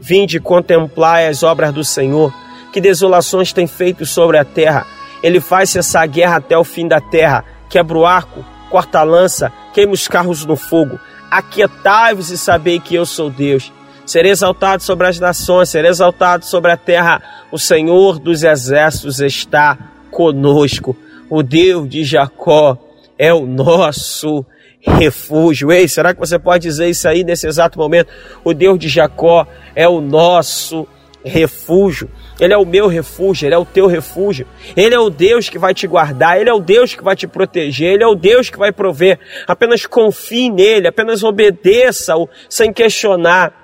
Vinde 0.00 0.40
contemplar 0.40 1.28
as 1.28 1.42
obras 1.42 1.72
do 1.72 1.84
Senhor, 1.84 2.32
que 2.72 2.80
desolações 2.80 3.52
tem 3.52 3.66
feito 3.66 4.04
sobre 4.06 4.38
a 4.38 4.44
terra. 4.44 4.86
Ele 5.22 5.40
faz 5.40 5.70
cessar 5.70 6.02
a 6.02 6.06
guerra 6.06 6.36
até 6.36 6.56
o 6.58 6.64
fim 6.64 6.88
da 6.88 7.00
terra 7.00 7.44
quebra 7.72 7.96
o 7.96 8.04
arco, 8.04 8.44
corta 8.68 8.98
a 8.98 9.02
lança, 9.02 9.50
queima 9.72 9.94
os 9.94 10.06
carros 10.06 10.44
no 10.44 10.56
fogo. 10.56 11.00
Aquietai-vos 11.30 12.28
e 12.28 12.36
sabei 12.36 12.78
que 12.78 12.94
eu 12.94 13.06
sou 13.06 13.30
Deus. 13.30 13.72
Serei 14.04 14.30
exaltado 14.30 14.82
sobre 14.82 15.06
as 15.06 15.18
nações, 15.18 15.70
serei 15.70 15.90
exaltado 15.90 16.44
sobre 16.44 16.70
a 16.70 16.76
terra. 16.76 17.22
O 17.50 17.58
Senhor 17.58 18.18
dos 18.18 18.42
exércitos 18.42 19.20
está 19.20 19.78
conosco. 20.10 20.94
O 21.34 21.42
Deus 21.42 21.88
de 21.88 22.04
Jacó 22.04 22.76
é 23.18 23.32
o 23.32 23.46
nosso 23.46 24.44
refúgio. 24.82 25.72
Ei, 25.72 25.88
será 25.88 26.12
que 26.12 26.20
você 26.20 26.38
pode 26.38 26.64
dizer 26.64 26.90
isso 26.90 27.08
aí 27.08 27.24
nesse 27.24 27.46
exato 27.46 27.78
momento? 27.78 28.12
O 28.44 28.52
Deus 28.52 28.78
de 28.78 28.86
Jacó 28.86 29.46
é 29.74 29.88
o 29.88 30.02
nosso 30.02 30.86
refúgio. 31.24 32.10
Ele 32.38 32.52
é 32.52 32.58
o 32.58 32.66
meu 32.66 32.86
refúgio, 32.86 33.46
Ele 33.46 33.54
é 33.54 33.58
o 33.58 33.64
teu 33.64 33.86
refúgio. 33.86 34.46
Ele 34.76 34.94
é 34.94 34.98
o 34.98 35.08
Deus 35.08 35.48
que 35.48 35.58
vai 35.58 35.72
te 35.72 35.86
guardar, 35.86 36.38
Ele 36.38 36.50
é 36.50 36.52
o 36.52 36.60
Deus 36.60 36.94
que 36.94 37.02
vai 37.02 37.16
te 37.16 37.26
proteger, 37.26 37.94
Ele 37.94 38.04
é 38.04 38.06
o 38.06 38.14
Deus 38.14 38.50
que 38.50 38.58
vai 38.58 38.70
prover. 38.70 39.18
Apenas 39.46 39.86
confie 39.86 40.50
nele, 40.50 40.86
apenas 40.86 41.24
obedeça-o 41.24 42.28
sem 42.46 42.74
questionar. 42.74 43.54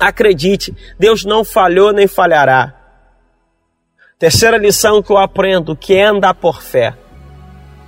Acredite, 0.00 0.74
Deus 0.98 1.24
não 1.24 1.44
falhou 1.44 1.92
nem 1.92 2.08
falhará. 2.08 2.81
Terceira 4.22 4.56
lição 4.56 5.02
que 5.02 5.10
eu 5.10 5.18
aprendo, 5.18 5.72
o 5.72 5.76
que 5.76 5.96
é 5.96 6.06
andar 6.06 6.34
por 6.34 6.62
fé. 6.62 6.94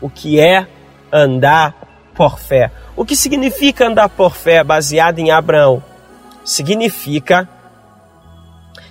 O 0.00 0.10
que 0.10 0.40
é 0.40 0.66
andar 1.12 2.10
por 2.12 2.40
fé. 2.40 2.72
O 2.96 3.04
que 3.04 3.14
significa 3.14 3.86
andar 3.86 4.08
por 4.08 4.34
fé 4.34 4.64
baseado 4.64 5.20
em 5.20 5.30
Abraão? 5.30 5.80
Significa 6.44 7.48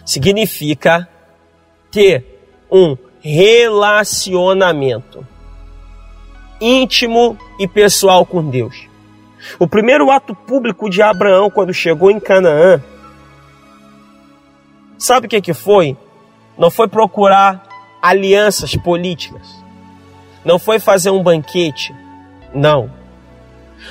significa 0.06 1.06
ter 1.92 2.48
um 2.72 2.96
relacionamento 3.20 5.28
íntimo 6.62 7.38
e 7.60 7.68
pessoal 7.68 8.26
com 8.26 8.50
Deus. 8.50 8.88
O 9.60 9.68
primeiro 9.68 10.10
ato 10.10 10.34
público 10.34 10.90
de 10.90 11.02
Abraão 11.02 11.50
quando 11.50 11.74
chegou 11.74 12.10
em 12.10 12.22
Canaã, 12.22 12.82
sabe 14.98 15.28
o 15.28 15.30
que, 15.30 15.42
que 15.42 15.54
foi? 15.54 15.98
Não 16.58 16.70
foi 16.70 16.88
procurar 16.88 17.64
alianças 18.02 18.76
políticas. 18.76 19.64
Não 20.44 20.60
foi 20.60 20.80
fazer 20.80 21.10
um 21.10 21.24
banquete. 21.24 21.96
Não. 22.54 22.90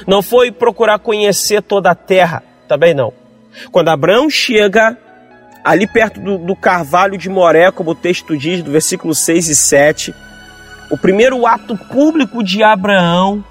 Não 0.06 0.22
foi 0.22 0.50
procurar 0.50 0.98
conhecer 0.98 1.62
toda 1.62 1.90
a 1.90 1.94
terra. 1.94 2.42
Também 2.68 2.94
não. 2.94 3.12
Quando 3.70 3.88
Abraão 3.88 4.30
chega 4.30 4.96
ali 5.64 5.86
perto 5.86 6.20
do, 6.20 6.38
do 6.38 6.56
carvalho 6.56 7.16
de 7.16 7.28
Moré, 7.28 7.70
como 7.70 7.90
o 7.90 7.94
texto 7.94 8.36
diz, 8.36 8.62
do 8.62 8.70
versículo 8.70 9.14
6 9.14 9.48
e 9.48 9.56
7, 9.56 10.14
o 10.90 10.98
primeiro 10.98 11.46
ato 11.46 11.76
público 11.76 12.42
de 12.42 12.62
Abraão 12.62 13.44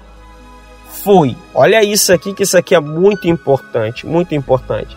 foi, 1.02 1.36
olha 1.54 1.82
isso 1.82 2.12
aqui, 2.12 2.34
que 2.34 2.42
isso 2.42 2.56
aqui 2.56 2.74
é 2.74 2.80
muito 2.80 3.28
importante, 3.28 4.06
muito 4.06 4.34
importante. 4.34 4.96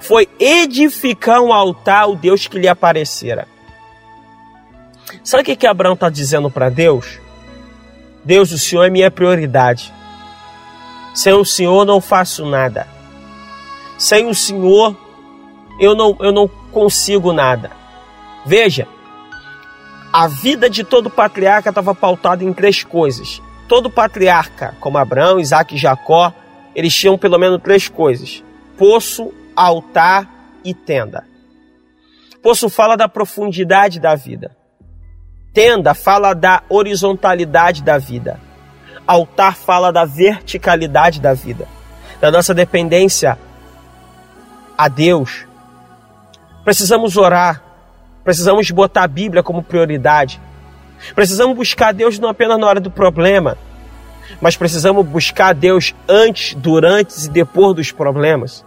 Foi 0.00 0.28
edificar 0.38 1.40
um 1.40 1.52
altar 1.52 2.02
ao 2.02 2.16
Deus 2.16 2.46
que 2.46 2.58
lhe 2.58 2.66
aparecera. 2.66 3.46
Sabe 5.22 5.42
o 5.42 5.46
que, 5.46 5.56
que 5.56 5.66
Abraão 5.66 5.94
está 5.94 6.08
dizendo 6.08 6.50
para 6.50 6.68
Deus? 6.68 7.20
Deus, 8.24 8.50
o 8.52 8.58
Senhor 8.58 8.84
é 8.84 8.90
minha 8.90 9.10
prioridade. 9.10 9.92
Sem 11.14 11.32
o 11.32 11.44
Senhor 11.44 11.84
não 11.84 12.00
faço 12.00 12.46
nada. 12.46 12.86
Sem 13.98 14.26
o 14.26 14.34
Senhor 14.34 14.96
eu 15.78 15.94
não, 15.94 16.16
eu 16.20 16.32
não 16.32 16.48
consigo 16.48 17.32
nada. 17.32 17.70
Veja, 18.44 18.86
a 20.12 20.26
vida 20.28 20.68
de 20.68 20.84
todo 20.84 21.10
patriarca 21.10 21.70
estava 21.70 21.94
pautada 21.94 22.44
em 22.44 22.52
três 22.52 22.84
coisas. 22.84 23.40
Todo 23.68 23.90
patriarca, 23.90 24.74
como 24.80 24.98
Abraão, 24.98 25.40
Isaac 25.40 25.74
e 25.74 25.78
Jacó, 25.78 26.32
eles 26.74 26.94
tinham 26.94 27.16
pelo 27.16 27.38
menos 27.38 27.62
três 27.62 27.88
coisas: 27.88 28.42
poço, 28.76 29.32
altar 29.66 30.26
e 30.64 30.72
tenda. 30.72 31.24
Poço 32.42 32.70
fala 32.70 32.96
da 32.96 33.08
profundidade 33.08 34.00
da 34.00 34.14
vida. 34.14 34.56
Tenda 35.52 35.92
fala 35.92 36.32
da 36.32 36.62
horizontalidade 36.68 37.82
da 37.82 37.98
vida. 37.98 38.40
Altar 39.06 39.54
fala 39.54 39.92
da 39.92 40.04
verticalidade 40.04 41.20
da 41.20 41.34
vida, 41.34 41.66
da 42.20 42.30
nossa 42.30 42.54
dependência 42.54 43.36
a 44.78 44.88
Deus. 44.88 45.44
Precisamos 46.64 47.16
orar, 47.16 47.62
precisamos 48.24 48.70
botar 48.70 49.02
a 49.02 49.08
Bíblia 49.08 49.42
como 49.42 49.62
prioridade. 49.62 50.40
Precisamos 51.14 51.56
buscar 51.56 51.92
Deus 51.92 52.18
não 52.18 52.28
apenas 52.28 52.58
na 52.58 52.66
hora 52.66 52.80
do 52.80 52.90
problema, 52.90 53.58
mas 54.40 54.56
precisamos 54.56 55.04
buscar 55.04 55.54
Deus 55.54 55.94
antes, 56.08 56.54
durante 56.54 57.26
e 57.26 57.28
depois 57.28 57.74
dos 57.74 57.90
problemas. 57.92 58.64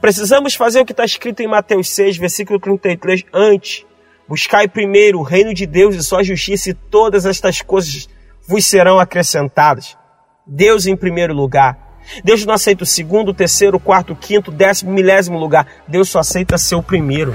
Precisamos 0.00 0.54
fazer 0.54 0.80
o 0.80 0.84
que 0.84 0.92
está 0.92 1.04
escrito 1.04 1.40
em 1.40 1.48
Mateus 1.48 1.90
6, 1.90 2.16
versículo 2.16 2.58
33, 2.58 3.24
antes 3.32 3.86
Buscai 4.28 4.66
primeiro 4.66 5.20
o 5.20 5.22
reino 5.22 5.54
de 5.54 5.66
Deus 5.66 5.94
e 5.94 6.02
sua 6.02 6.22
justiça, 6.24 6.70
e 6.70 6.74
todas 6.74 7.24
estas 7.24 7.62
coisas 7.62 8.08
vos 8.48 8.64
serão 8.64 8.98
acrescentadas. 8.98 9.96
Deus 10.44 10.86
em 10.86 10.96
primeiro 10.96 11.32
lugar. 11.32 11.78
Deus 12.24 12.44
não 12.44 12.54
aceita 12.54 12.82
o 12.82 12.86
segundo, 12.86 13.28
o 13.28 13.34
terceiro, 13.34 13.76
o 13.76 13.80
quarto, 13.80 14.12
o 14.12 14.16
quinto, 14.16 14.50
o 14.50 14.54
décimo, 14.54 14.92
milésimo 14.92 15.38
lugar. 15.38 15.66
Deus 15.86 16.08
só 16.08 16.20
aceita 16.20 16.58
ser 16.58 16.74
o 16.74 16.82
primeiro. 16.82 17.32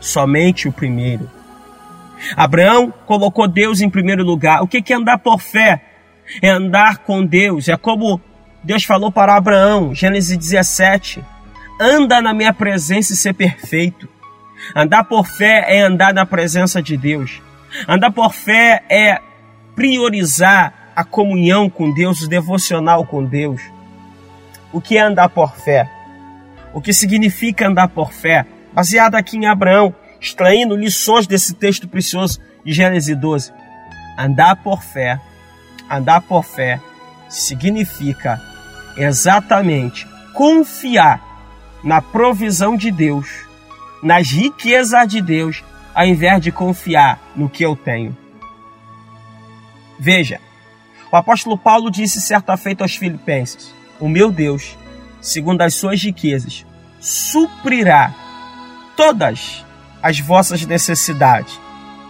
Somente 0.00 0.68
o 0.68 0.72
primeiro. 0.72 1.28
Abraão 2.36 2.92
colocou 3.06 3.48
Deus 3.48 3.80
em 3.80 3.90
primeiro 3.90 4.24
lugar. 4.24 4.62
O 4.62 4.68
que 4.68 4.92
é 4.92 4.96
andar 4.96 5.18
por 5.18 5.40
fé? 5.40 5.82
É 6.40 6.48
andar 6.48 6.98
com 6.98 7.24
Deus. 7.24 7.68
É 7.68 7.76
como 7.76 8.20
Deus 8.62 8.84
falou 8.84 9.10
para 9.10 9.36
Abraão, 9.36 9.94
Gênesis 9.94 10.36
17: 10.36 11.24
anda 11.80 12.20
na 12.20 12.34
minha 12.34 12.52
presença 12.52 13.12
e 13.12 13.16
ser 13.16 13.32
perfeito. 13.32 14.08
Andar 14.76 15.04
por 15.04 15.26
fé 15.26 15.64
é 15.66 15.80
andar 15.80 16.12
na 16.12 16.26
presença 16.26 16.82
de 16.82 16.96
Deus. 16.96 17.40
Andar 17.88 18.10
por 18.10 18.34
fé 18.34 18.82
é 18.90 19.18
priorizar 19.74 20.92
a 20.94 21.02
comunhão 21.02 21.70
com 21.70 21.90
Deus, 21.92 22.20
o 22.20 22.28
devocional 22.28 23.06
com 23.06 23.24
Deus. 23.24 23.62
O 24.70 24.80
que 24.80 24.98
é 24.98 25.00
andar 25.00 25.30
por 25.30 25.56
fé? 25.56 25.90
O 26.74 26.80
que 26.80 26.92
significa 26.92 27.66
andar 27.66 27.88
por 27.88 28.12
fé? 28.12 28.44
Baseado 28.74 29.14
aqui 29.14 29.38
em 29.38 29.46
Abraão, 29.46 29.94
extraindo 30.20 30.76
lições 30.76 31.26
desse 31.26 31.54
texto 31.54 31.88
precioso 31.88 32.38
de 32.64 32.72
Gênesis 32.72 33.16
12. 33.16 33.52
Andar 34.18 34.56
por 34.56 34.82
fé, 34.82 35.18
andar 35.90 36.20
por 36.20 36.44
fé 36.44 36.78
significa 37.28 38.49
exatamente 38.96 40.06
confiar 40.32 41.20
na 41.82 42.00
provisão 42.00 42.76
de 42.76 42.90
Deus 42.90 43.50
nas 44.02 44.30
riquezas 44.30 45.06
de 45.06 45.20
Deus, 45.20 45.62
ao 45.94 46.06
invés 46.06 46.40
de 46.40 46.50
confiar 46.50 47.20
no 47.36 47.48
que 47.48 47.62
eu 47.62 47.76
tenho. 47.76 48.16
Veja, 49.98 50.40
o 51.12 51.16
apóstolo 51.16 51.58
Paulo 51.58 51.90
disse 51.90 52.20
certa 52.20 52.56
feita 52.56 52.84
aos 52.84 52.96
Filipenses: 52.96 53.74
O 53.98 54.08
meu 54.08 54.30
Deus, 54.30 54.76
segundo 55.20 55.60
as 55.62 55.74
suas 55.74 56.02
riquezas, 56.02 56.64
suprirá 56.98 58.14
todas 58.96 59.64
as 60.02 60.18
vossas 60.20 60.64
necessidades 60.64 61.60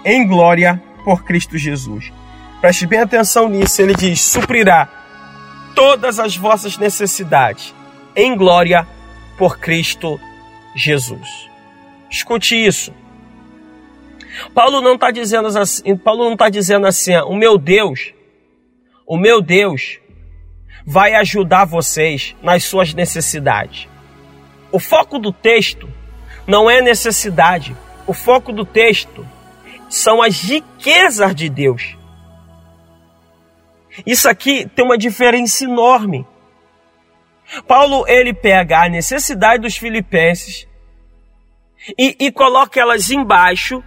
em 0.05 0.27
glória 0.27 0.81
por 1.05 1.25
Cristo 1.25 1.59
Jesus. 1.59 2.13
Preste 2.61 2.87
bem 2.87 3.01
atenção 3.01 3.49
nisso, 3.49 3.83
ele 3.83 3.95
diz: 3.95 4.21
suprirá 4.21 4.89
todas 5.75 6.19
as 6.19 6.37
vossas 6.37 6.77
necessidades 6.77 7.75
em 8.15 8.37
glória 8.37 8.87
por 9.39 9.59
Cristo 9.59 10.21
Jesus. 10.75 11.49
Escute 12.11 12.55
isso. 12.55 12.93
Paulo 14.55 14.81
não 14.81 14.95
está 14.95 15.11
dizendo 15.11 15.47
assim, 15.47 15.97
Paulo 15.97 16.25
não 16.25 16.33
está 16.33 16.49
dizendo 16.49 16.87
assim, 16.87 17.17
o 17.17 17.35
meu 17.35 17.59
Deus, 17.59 18.13
o 19.07 19.17
meu 19.17 19.41
Deus 19.41 19.99
vai 20.87 21.15
ajudar 21.15 21.65
vocês 21.65 22.35
nas 22.43 22.65
suas 22.65 22.95
necessidades. 22.95 23.89
O 24.73 24.79
foco 24.79 25.19
do 25.19 25.33
texto 25.33 25.89
não 26.47 26.71
é 26.71 26.81
necessidade, 26.81 27.77
o 28.07 28.13
foco 28.13 28.53
do 28.53 28.65
texto 28.65 29.27
são 29.89 30.23
as 30.23 30.41
riquezas 30.41 31.35
de 31.35 31.49
Deus. 31.49 31.97
Isso 34.07 34.29
aqui 34.29 34.69
tem 34.75 34.85
uma 34.85 34.99
diferença 34.99 35.65
enorme. 35.65 36.27
Paulo 37.67 38.05
ele 38.07 38.33
pega 38.33 38.85
a 38.85 38.89
necessidade 38.89 39.63
dos 39.63 39.77
filipenses 39.77 40.69
e, 41.99 42.17
e 42.19 42.31
coloca 42.31 42.81
elas 42.81 43.11
embaixo 43.11 43.83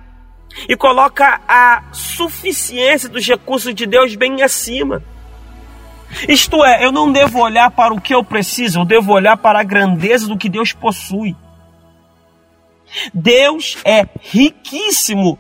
e 0.67 0.75
coloca 0.75 1.41
a 1.47 1.83
suficiência 1.91 3.09
dos 3.09 3.25
recursos 3.27 3.73
de 3.73 3.85
Deus 3.85 4.15
bem 4.15 4.41
acima. 4.41 5.03
Isto 6.27 6.63
é, 6.63 6.85
eu 6.85 6.91
não 6.91 7.11
devo 7.11 7.39
olhar 7.39 7.71
para 7.71 7.93
o 7.93 8.01
que 8.01 8.13
eu 8.13 8.23
preciso, 8.23 8.81
eu 8.81 8.85
devo 8.85 9.13
olhar 9.13 9.37
para 9.37 9.59
a 9.59 9.63
grandeza 9.63 10.27
do 10.27 10.37
que 10.37 10.49
Deus 10.49 10.73
possui. 10.73 11.35
Deus 13.13 13.77
é 13.83 14.05
riquíssimo 14.21 15.39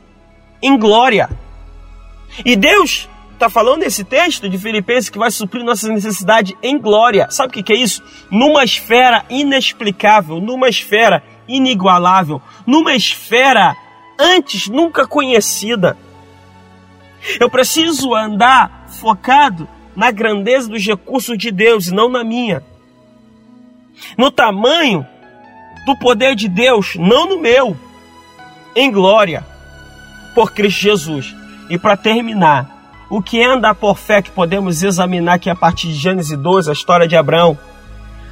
em 0.61 0.77
glória. 0.77 1.29
E 2.43 2.55
Deus 2.55 3.07
está 3.33 3.49
falando 3.49 3.81
nesse 3.81 4.03
texto 4.03 4.47
de 4.47 4.57
Filipenses 4.57 5.09
que 5.09 5.17
vai 5.17 5.29
suprir 5.29 5.63
nossas 5.63 5.89
necessidades 5.89 6.55
em 6.61 6.77
glória. 6.77 7.27
Sabe 7.29 7.49
o 7.49 7.53
que, 7.53 7.63
que 7.63 7.73
é 7.73 7.77
isso? 7.77 8.01
Numa 8.29 8.63
esfera 8.63 9.25
inexplicável, 9.29 10.39
numa 10.39 10.69
esfera 10.69 11.23
inigualável, 11.47 12.41
numa 12.65 12.95
esfera 12.95 13.75
antes 14.19 14.67
nunca 14.67 15.05
conhecida. 15.05 15.97
Eu 17.39 17.49
preciso 17.49 18.13
andar 18.13 18.87
focado 18.99 19.67
na 19.95 20.11
grandeza 20.11 20.69
dos 20.69 20.85
recursos 20.85 21.37
de 21.37 21.51
Deus 21.51 21.87
e 21.87 21.93
não 21.93 22.09
na 22.09 22.23
minha. 22.23 22.63
No 24.17 24.31
tamanho 24.31 25.05
do 25.85 25.97
poder 25.97 26.35
de 26.35 26.47
Deus, 26.47 26.95
não 26.95 27.27
no 27.27 27.39
meu. 27.39 27.77
Em 28.75 28.91
glória 28.91 29.45
por 30.33 30.51
Cristo 30.51 30.81
Jesus. 30.81 31.35
E 31.69 31.77
para 31.77 31.95
terminar, 31.95 32.72
o 33.15 33.21
que 33.21 33.39
é 33.39 33.45
andar 33.45 33.75
por 33.75 33.95
fé 33.95 34.23
que 34.23 34.31
podemos 34.31 34.81
examinar 34.81 35.35
aqui 35.35 35.47
a 35.47 35.55
partir 35.55 35.89
de 35.89 35.93
Gênesis 35.93 36.35
12, 36.35 36.71
a 36.71 36.73
história 36.73 37.07
de 37.07 37.15
Abraão? 37.15 37.55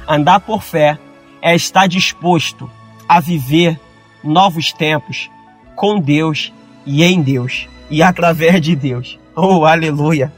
Andar 0.08 0.40
por 0.40 0.60
fé 0.60 0.98
é 1.40 1.54
estar 1.54 1.86
disposto 1.86 2.68
a 3.08 3.20
viver 3.20 3.78
novos 4.24 4.72
tempos 4.72 5.30
com 5.76 6.00
Deus 6.00 6.52
e 6.84 7.04
em 7.04 7.22
Deus 7.22 7.68
e 7.88 8.02
através 8.02 8.60
de 8.60 8.74
Deus. 8.74 9.20
Oh, 9.36 9.64
aleluia! 9.64 10.32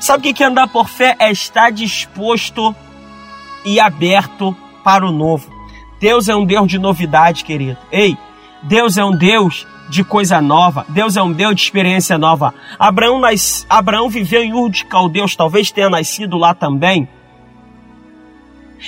Sabe 0.00 0.30
o 0.30 0.34
que 0.34 0.42
é 0.42 0.46
andar 0.48 0.66
por 0.66 0.88
fé? 0.88 1.14
É 1.20 1.30
estar 1.30 1.70
disposto 1.70 2.74
e 3.64 3.78
aberto 3.78 4.52
para 4.82 5.06
o 5.06 5.12
novo. 5.12 5.48
Deus 6.00 6.28
é 6.28 6.34
um 6.34 6.44
Deus 6.44 6.66
de 6.66 6.76
novidade, 6.76 7.44
querido. 7.44 7.78
Ei, 7.92 8.18
Deus 8.64 8.98
é 8.98 9.04
um 9.04 9.16
Deus 9.16 9.64
de 9.90 10.04
coisa 10.04 10.40
nova. 10.40 10.86
Deus 10.88 11.16
é 11.16 11.22
um 11.22 11.32
Deus 11.32 11.56
de 11.56 11.62
experiência 11.62 12.16
nova. 12.16 12.54
Abraão, 12.78 13.20
nas... 13.20 13.66
Abraão 13.68 14.08
viveu 14.08 14.42
em 14.42 14.54
Ur 14.54 14.70
de 14.70 14.84
Caldeus, 14.84 15.34
talvez 15.34 15.70
tenha 15.70 15.90
nascido 15.90 16.38
lá 16.38 16.54
também. 16.54 17.08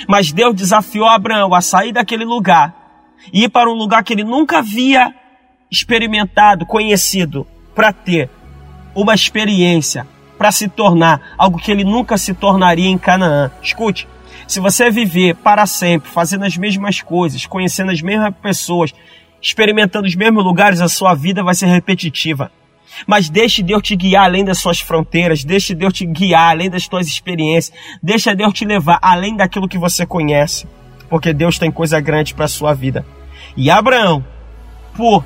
Mas 0.09 0.33
Deus 0.33 0.55
desafiou 0.55 1.07
Abraão 1.07 1.53
a 1.53 1.61
sair 1.61 1.93
daquele 1.93 2.25
lugar 2.25 2.75
e 3.33 3.45
ir 3.45 3.49
para 3.49 3.69
um 3.69 3.75
lugar 3.75 4.03
que 4.05 4.13
ele 4.13 4.25
nunca 4.25 4.59
havia 4.59 5.13
experimentado, 5.71 6.65
conhecido, 6.65 7.47
para 7.75 7.93
ter 7.93 8.31
uma 8.95 9.15
experiência, 9.15 10.07
para 10.39 10.53
se 10.53 10.69
tornar 10.69 11.35
algo 11.37 11.59
que 11.59 11.71
ele 11.71 11.85
nunca 11.85 12.17
se 12.17 12.33
tornaria 12.33 12.89
em 12.89 12.99
Canaã. 12.99 13.51
Escute, 13.63 14.07
se 14.47 14.61
você 14.61 14.91
viver 14.91 15.35
para 15.37 15.67
sempre 15.67 16.09
fazendo 16.11 16.45
as 16.45 16.57
mesmas 16.57 17.01
coisas, 17.01 17.47
conhecendo 17.47 17.91
as 17.91 18.03
mesmas 18.03 18.35
pessoas, 18.41 18.93
experimentando 19.43 20.07
os 20.07 20.15
mesmos 20.15 20.45
lugares, 20.45 20.81
a 20.81 20.89
sua 20.89 21.15
vida 21.15 21.43
vai 21.43 21.55
ser 21.55 21.67
repetitiva. 21.67 22.53
Mas 23.07 23.29
deixe 23.29 23.63
Deus 23.63 23.83
te 23.83 23.97
guiar 23.97 24.25
além 24.25 24.45
das 24.45 24.59
suas 24.59 24.79
fronteiras, 24.79 25.43
deixe 25.43 25.75
Deus 25.75 25.93
te 25.93 26.07
guiar 26.07 26.51
além 26.51 26.71
das 26.71 26.85
suas 26.85 27.09
experiências, 27.09 27.77
deixe 28.01 28.33
Deus 28.35 28.53
te 28.53 28.65
levar 28.65 28.99
além 29.03 29.37
daquilo 29.37 29.69
que 29.69 29.79
você 29.79 30.07
conhece, 30.07 30.69
porque 31.09 31.33
Deus 31.33 31.59
tem 31.59 31.73
coisa 31.73 31.99
grande 32.01 32.35
para 32.35 32.45
a 32.45 32.49
sua 32.49 32.73
vida. 32.73 33.05
E 33.57 33.71
Abraão, 33.71 34.25
por 34.95 35.25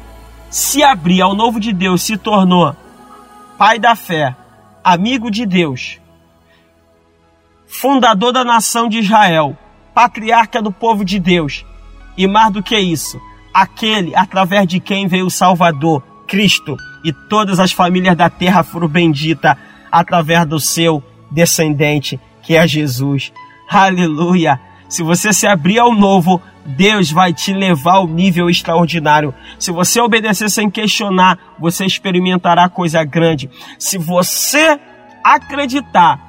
se 0.48 0.82
abrir 0.82 1.20
ao 1.20 1.34
novo 1.34 1.60
de 1.60 1.72
Deus, 1.72 2.02
se 2.02 2.16
tornou 2.16 2.74
pai 3.58 3.78
da 3.78 3.94
fé, 3.94 4.34
amigo 4.82 5.30
de 5.30 5.44
Deus, 5.44 6.00
fundador 7.66 8.32
da 8.32 8.44
nação 8.44 8.88
de 8.88 9.00
Israel, 9.00 9.58
patriarca 9.92 10.62
do 10.62 10.70
povo 10.70 11.04
de 11.04 11.18
Deus, 11.18 11.64
e 12.16 12.26
mais 12.26 12.52
do 12.52 12.62
que 12.62 12.78
isso, 12.78 13.20
aquele 13.56 14.14
através 14.14 14.66
de 14.66 14.78
quem 14.78 15.08
veio 15.08 15.24
o 15.24 15.30
Salvador, 15.30 16.02
Cristo, 16.26 16.76
e 17.02 17.10
todas 17.10 17.58
as 17.58 17.72
famílias 17.72 18.14
da 18.14 18.28
terra 18.28 18.62
foram 18.62 18.86
benditas 18.86 19.56
através 19.90 20.44
do 20.44 20.60
seu 20.60 21.02
descendente, 21.30 22.20
que 22.42 22.54
é 22.54 22.68
Jesus. 22.68 23.32
Aleluia! 23.70 24.60
Se 24.90 25.02
você 25.02 25.32
se 25.32 25.46
abrir 25.46 25.78
ao 25.78 25.94
novo, 25.94 26.40
Deus 26.66 27.10
vai 27.10 27.32
te 27.32 27.54
levar 27.54 27.94
ao 27.94 28.06
nível 28.06 28.50
extraordinário. 28.50 29.34
Se 29.58 29.72
você 29.72 30.02
obedecer 30.02 30.50
sem 30.50 30.68
questionar, 30.68 31.38
você 31.58 31.86
experimentará 31.86 32.68
coisa 32.68 33.02
grande. 33.04 33.48
Se 33.78 33.96
você 33.96 34.78
acreditar 35.24 36.20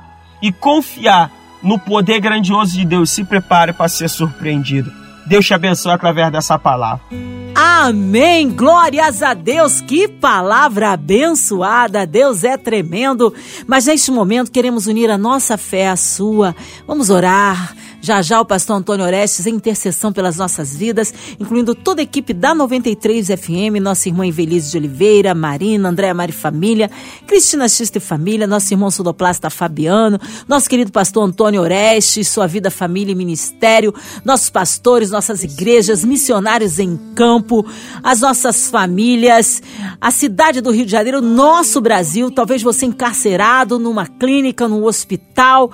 e 0.41 0.49
confiar 0.51 1.29
no 1.61 1.77
poder 1.77 2.21
grandioso 2.21 2.77
de 2.77 2.85
Deus, 2.85 3.09
se 3.09 3.25
prepare 3.25 3.73
para 3.73 3.89
ser 3.89 4.07
surpreendido. 4.07 5.06
Deus 5.27 5.45
te 5.45 5.53
abençoe 5.53 5.91
através 5.91 6.31
dessa 6.31 6.57
palavra. 6.57 7.01
Amém! 7.53 8.49
Glórias 8.49 9.21
a 9.21 9.33
Deus! 9.33 9.81
Que 9.81 10.07
palavra 10.07 10.91
abençoada! 10.91 12.05
Deus 12.05 12.43
é 12.43 12.55
tremendo! 12.55 13.33
Mas 13.65 13.85
neste 13.87 14.11
momento 14.11 14.51
queremos 14.51 14.87
unir 14.87 15.09
a 15.09 15.17
nossa 15.17 15.57
fé 15.57 15.89
à 15.89 15.95
sua. 15.95 16.55
Vamos 16.85 17.09
orar. 17.09 17.75
Já 17.99 18.21
já 18.21 18.39
o 18.39 18.45
pastor 18.45 18.77
Antônio 18.77 19.05
Orestes 19.05 19.45
em 19.47 19.55
intercessão 19.55 20.13
pelas 20.13 20.38
nossas 20.38 20.75
vidas, 20.75 21.13
incluindo 21.39 21.73
toda 21.73 22.01
a 22.01 22.03
equipe 22.03 22.33
da 22.33 22.53
93 22.53 23.27
FM, 23.27 23.81
nossa 23.81 24.07
irmã 24.07 24.25
Invelise 24.25 24.71
de 24.71 24.77
Oliveira, 24.77 25.33
Marina, 25.33 25.89
Andréa 25.89 26.13
Mari 26.13 26.31
Família, 26.31 26.91
Cristina 27.25 27.67
Xista 27.67 27.97
e 27.97 28.01
Família, 28.01 28.45
nosso 28.45 28.73
irmão 28.73 28.91
Sodoplasta 28.91 29.49
Fabiano, 29.49 30.19
nosso 30.47 30.69
querido 30.69 30.91
pastor 30.91 31.23
Antônio 31.23 31.62
Orestes, 31.62 32.27
sua 32.27 32.45
vida, 32.45 32.69
família 32.69 33.12
e 33.12 33.15
ministério, 33.15 33.93
nossos 34.23 34.49
pastores, 34.49 35.10
nossas 35.10 35.43
igrejas, 35.43 36.05
missionários 36.05 36.79
em 36.79 36.97
campo, 37.15 37.65
as 38.03 38.21
nossas 38.21 38.69
famílias, 38.69 39.62
a 39.99 40.12
cidade 40.12 40.62
do 40.62 40.71
Rio 40.71 40.86
de 40.86 40.91
Janeiro, 40.91 41.21
nosso 41.21 41.81
Brasil, 41.81 42.29
talvez 42.29 42.62
você 42.62 42.86
encarcerado 42.86 43.79
numa 43.79 44.05
clínica, 44.05 44.67
num 44.67 44.83
hospital, 44.83 45.71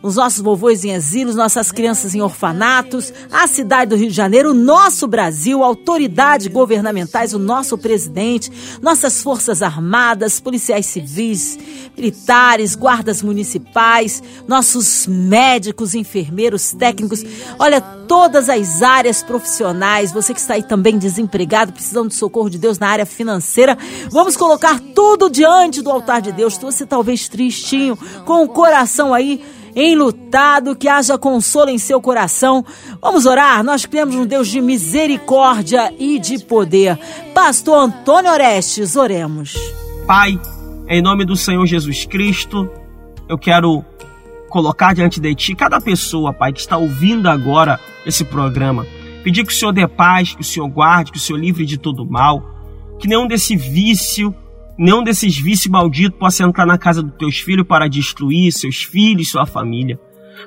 os 0.00 0.14
nossos 0.14 0.40
vovôs 0.40 0.84
em 0.84 0.92
exílios, 0.92 1.34
nossas 1.34 1.72
crianças 1.72 2.14
em 2.14 2.20
orfanatos, 2.20 3.12
a 3.32 3.46
cidade 3.48 3.90
do 3.90 3.96
Rio 3.96 4.08
de 4.08 4.14
Janeiro, 4.14 4.50
o 4.50 4.54
nosso 4.54 5.08
Brasil, 5.08 5.64
autoridades 5.64 6.46
governamentais, 6.46 7.34
o 7.34 7.38
nosso 7.38 7.76
presidente, 7.76 8.50
nossas 8.80 9.22
forças 9.22 9.60
armadas, 9.60 10.38
policiais 10.38 10.86
civis, 10.86 11.58
militares, 11.96 12.76
guardas 12.76 13.22
municipais, 13.22 14.22
nossos 14.46 15.06
médicos, 15.08 15.94
enfermeiros, 15.94 16.72
técnicos, 16.72 17.24
olha, 17.58 17.80
todas 17.80 18.48
as 18.48 18.82
áreas 18.82 19.22
profissionais, 19.22 20.12
você 20.12 20.32
que 20.32 20.40
está 20.40 20.54
aí 20.54 20.62
também 20.62 20.96
desempregado, 20.96 21.72
precisando 21.72 22.08
de 22.08 22.14
socorro 22.14 22.48
de 22.48 22.58
Deus 22.58 22.78
na 22.78 22.88
área 22.88 23.04
financeira, 23.04 23.76
vamos 24.10 24.36
colocar 24.36 24.80
tudo 24.94 25.28
diante 25.28 25.82
do 25.82 25.90
altar 25.90 26.22
de 26.22 26.32
Deus. 26.32 26.56
Você 26.56 26.86
talvez 26.86 27.28
tristinho, 27.28 27.98
com 28.24 28.44
o 28.44 28.48
coração 28.48 29.12
aí 29.12 29.44
enlutado, 29.78 30.74
que 30.74 30.88
haja 30.88 31.16
consolo 31.16 31.70
em 31.70 31.78
seu 31.78 32.00
coração. 32.00 32.64
Vamos 33.00 33.26
orar, 33.26 33.62
nós 33.62 33.86
cremos 33.86 34.14
um 34.14 34.26
Deus 34.26 34.48
de 34.48 34.60
misericórdia 34.60 35.94
e 35.98 36.18
de 36.18 36.38
poder. 36.44 36.98
Pastor 37.32 37.84
Antônio 37.84 38.32
Orestes, 38.32 38.96
oremos. 38.96 39.56
Pai, 40.06 40.38
em 40.88 41.00
nome 41.00 41.24
do 41.24 41.36
Senhor 41.36 41.64
Jesus 41.66 42.04
Cristo, 42.04 42.68
eu 43.28 43.38
quero 43.38 43.84
colocar 44.48 44.94
diante 44.94 45.20
de 45.20 45.34
Ti 45.34 45.54
cada 45.54 45.80
pessoa, 45.80 46.32
Pai, 46.32 46.52
que 46.52 46.60
está 46.60 46.76
ouvindo 46.76 47.28
agora 47.28 47.78
esse 48.04 48.24
programa. 48.24 48.86
Pedir 49.22 49.44
que 49.44 49.52
o 49.52 49.54
Senhor 49.54 49.72
dê 49.72 49.86
paz, 49.86 50.34
que 50.34 50.40
o 50.40 50.44
Senhor 50.44 50.68
guarde, 50.68 51.12
que 51.12 51.18
o 51.18 51.20
Senhor 51.20 51.38
livre 51.38 51.66
de 51.66 51.76
todo 51.76 52.06
mal, 52.06 52.42
que 52.98 53.06
nenhum 53.06 53.26
desse 53.26 53.54
vício, 53.54 54.34
nenhum 54.78 55.02
desses 55.02 55.36
vícios 55.36 55.70
malditos 55.70 56.18
possa 56.18 56.44
entrar 56.44 56.64
na 56.64 56.78
casa 56.78 57.02
dos 57.02 57.16
teus 57.16 57.40
filhos 57.40 57.66
para 57.66 57.88
destruir 57.88 58.52
seus 58.52 58.84
filhos, 58.84 59.30
sua 59.30 59.44
família. 59.44 59.98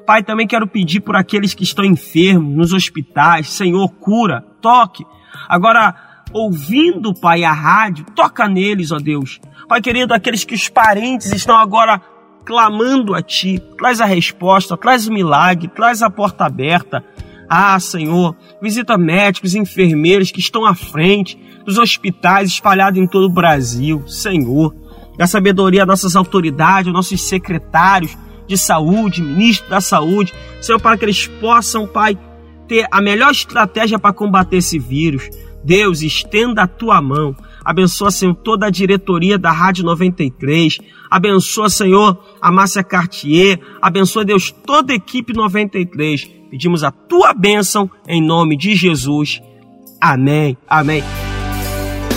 Pai, 0.05 0.23
também 0.23 0.47
quero 0.47 0.65
pedir 0.65 1.01
por 1.01 1.15
aqueles 1.15 1.53
que 1.53 1.63
estão 1.63 1.83
enfermos, 1.83 2.55
nos 2.55 2.73
hospitais, 2.73 3.49
Senhor, 3.49 3.89
cura, 3.99 4.43
toque. 4.61 5.05
Agora, 5.49 5.93
ouvindo, 6.31 7.13
Pai, 7.13 7.43
a 7.43 7.51
rádio, 7.51 8.05
toca 8.15 8.47
neles, 8.47 8.91
ó 8.91 8.97
Deus. 8.97 9.39
Pai 9.67 9.81
querido, 9.81 10.13
aqueles 10.13 10.43
que 10.43 10.55
os 10.55 10.69
parentes 10.69 11.31
estão 11.31 11.57
agora 11.57 12.01
clamando 12.45 13.13
a 13.13 13.21
Ti, 13.21 13.61
traz 13.77 14.01
a 14.01 14.05
resposta, 14.05 14.77
traz 14.77 15.07
o 15.07 15.13
milagre, 15.13 15.67
traz 15.67 16.01
a 16.01 16.09
porta 16.09 16.45
aberta. 16.45 17.03
Ah, 17.53 17.77
Senhor, 17.81 18.33
visita 18.61 18.97
médicos, 18.97 19.55
enfermeiros 19.55 20.31
que 20.31 20.39
estão 20.39 20.65
à 20.65 20.73
frente, 20.73 21.37
dos 21.65 21.77
hospitais 21.77 22.47
espalhados 22.47 22.97
em 22.97 23.05
todo 23.05 23.25
o 23.25 23.29
Brasil, 23.29 24.07
Senhor. 24.07 24.73
Da 25.17 25.27
sabedoria 25.27 25.85
nossas 25.85 26.15
autoridades, 26.15 26.93
nossos 26.93 27.21
secretários 27.21 28.17
de 28.47 28.57
saúde, 28.57 29.21
ministro 29.21 29.69
da 29.69 29.81
saúde, 29.81 30.33
Senhor, 30.61 30.79
para 30.79 30.97
que 30.97 31.03
eles 31.03 31.27
possam, 31.27 31.85
Pai, 31.85 32.17
ter 32.69 32.87
a 32.89 33.01
melhor 33.01 33.31
estratégia 33.31 33.99
para 33.99 34.13
combater 34.13 34.55
esse 34.55 34.79
vírus. 34.79 35.29
Deus, 35.61 36.01
estenda 36.01 36.61
a 36.61 36.67
tua 36.67 37.01
mão. 37.01 37.35
Abençoa, 37.65 38.11
Senhor, 38.11 38.33
toda 38.33 38.67
a 38.67 38.69
diretoria 38.71 39.37
da 39.37 39.51
Rádio 39.51 39.83
93. 39.83 40.77
Abençoa, 41.09 41.69
Senhor, 41.69 42.17
a 42.41 42.49
Márcia 42.49 42.81
Cartier. 42.81 43.59
Abençoa, 43.81 44.23
Deus, 44.23 44.51
toda 44.51 44.93
a 44.93 44.95
equipe 44.95 45.33
93. 45.33 46.40
Pedimos 46.51 46.83
a 46.83 46.91
tua 46.91 47.33
bênção 47.33 47.89
em 48.05 48.21
nome 48.21 48.57
de 48.57 48.75
Jesus. 48.75 49.41
Amém. 50.01 50.57
Amém. 50.67 51.01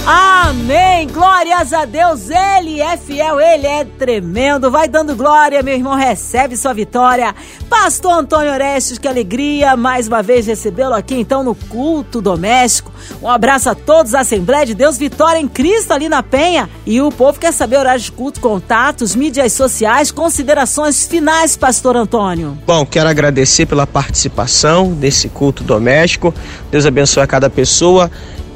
Amém! 0.07 1.09
Glórias 1.09 1.73
a 1.73 1.87
Deus, 1.87 2.29
Ele 2.29 2.79
é 2.79 2.95
fiel, 2.95 3.40
Ele 3.40 3.67
é 3.67 3.87
tremendo. 3.87 4.71
Vai 4.71 4.87
dando 4.87 5.17
glória, 5.17 5.62
meu 5.62 5.75
irmão, 5.75 5.95
recebe 5.95 6.59
sua 6.59 6.75
vitória. 6.75 7.35
Pastor 7.71 8.12
Antônio 8.12 8.53
Orestes, 8.53 8.99
que 8.99 9.09
alegria 9.09 9.79
mais 9.79 10.07
uma 10.07 10.23
vez 10.23 10.47
recebê-lo 10.47 10.93
aqui 10.93 11.14
então 11.14 11.43
no 11.43 11.55
culto 11.55 12.21
doméstico. 12.21 12.93
Um 13.23 13.31
abraço 13.31 13.71
a 13.71 13.75
todos, 13.75 14.14
Assembleia 14.14 14.67
de 14.67 14.75
Deus, 14.75 14.99
vitória 14.99 15.38
em 15.38 15.49
Cristo 15.49 15.93
ali 15.93 16.07
na 16.07 16.23
Penha. 16.23 16.69
E 16.85 17.01
o 17.01 17.11
povo 17.11 17.40
quer 17.40 17.53
saber 17.53 17.79
horário 17.79 18.03
de 18.03 18.12
culto, 18.12 18.40
contatos, 18.40 19.17
mídias 19.17 19.55
sociais, 19.55 20.11
considerações 20.11 21.07
finais, 21.07 21.57
Pastor 21.57 21.97
Antônio. 21.97 22.59
Bom, 22.67 22.85
quero 22.85 23.09
agradecer 23.09 23.64
pela 23.64 23.87
participação 23.87 24.93
desse 24.93 25.31
culto 25.31 25.64
doméstico. 25.64 26.35
Deus 26.71 26.85
abençoe 26.85 27.23
a 27.23 27.27
cada 27.27 27.49
pessoa 27.49 28.11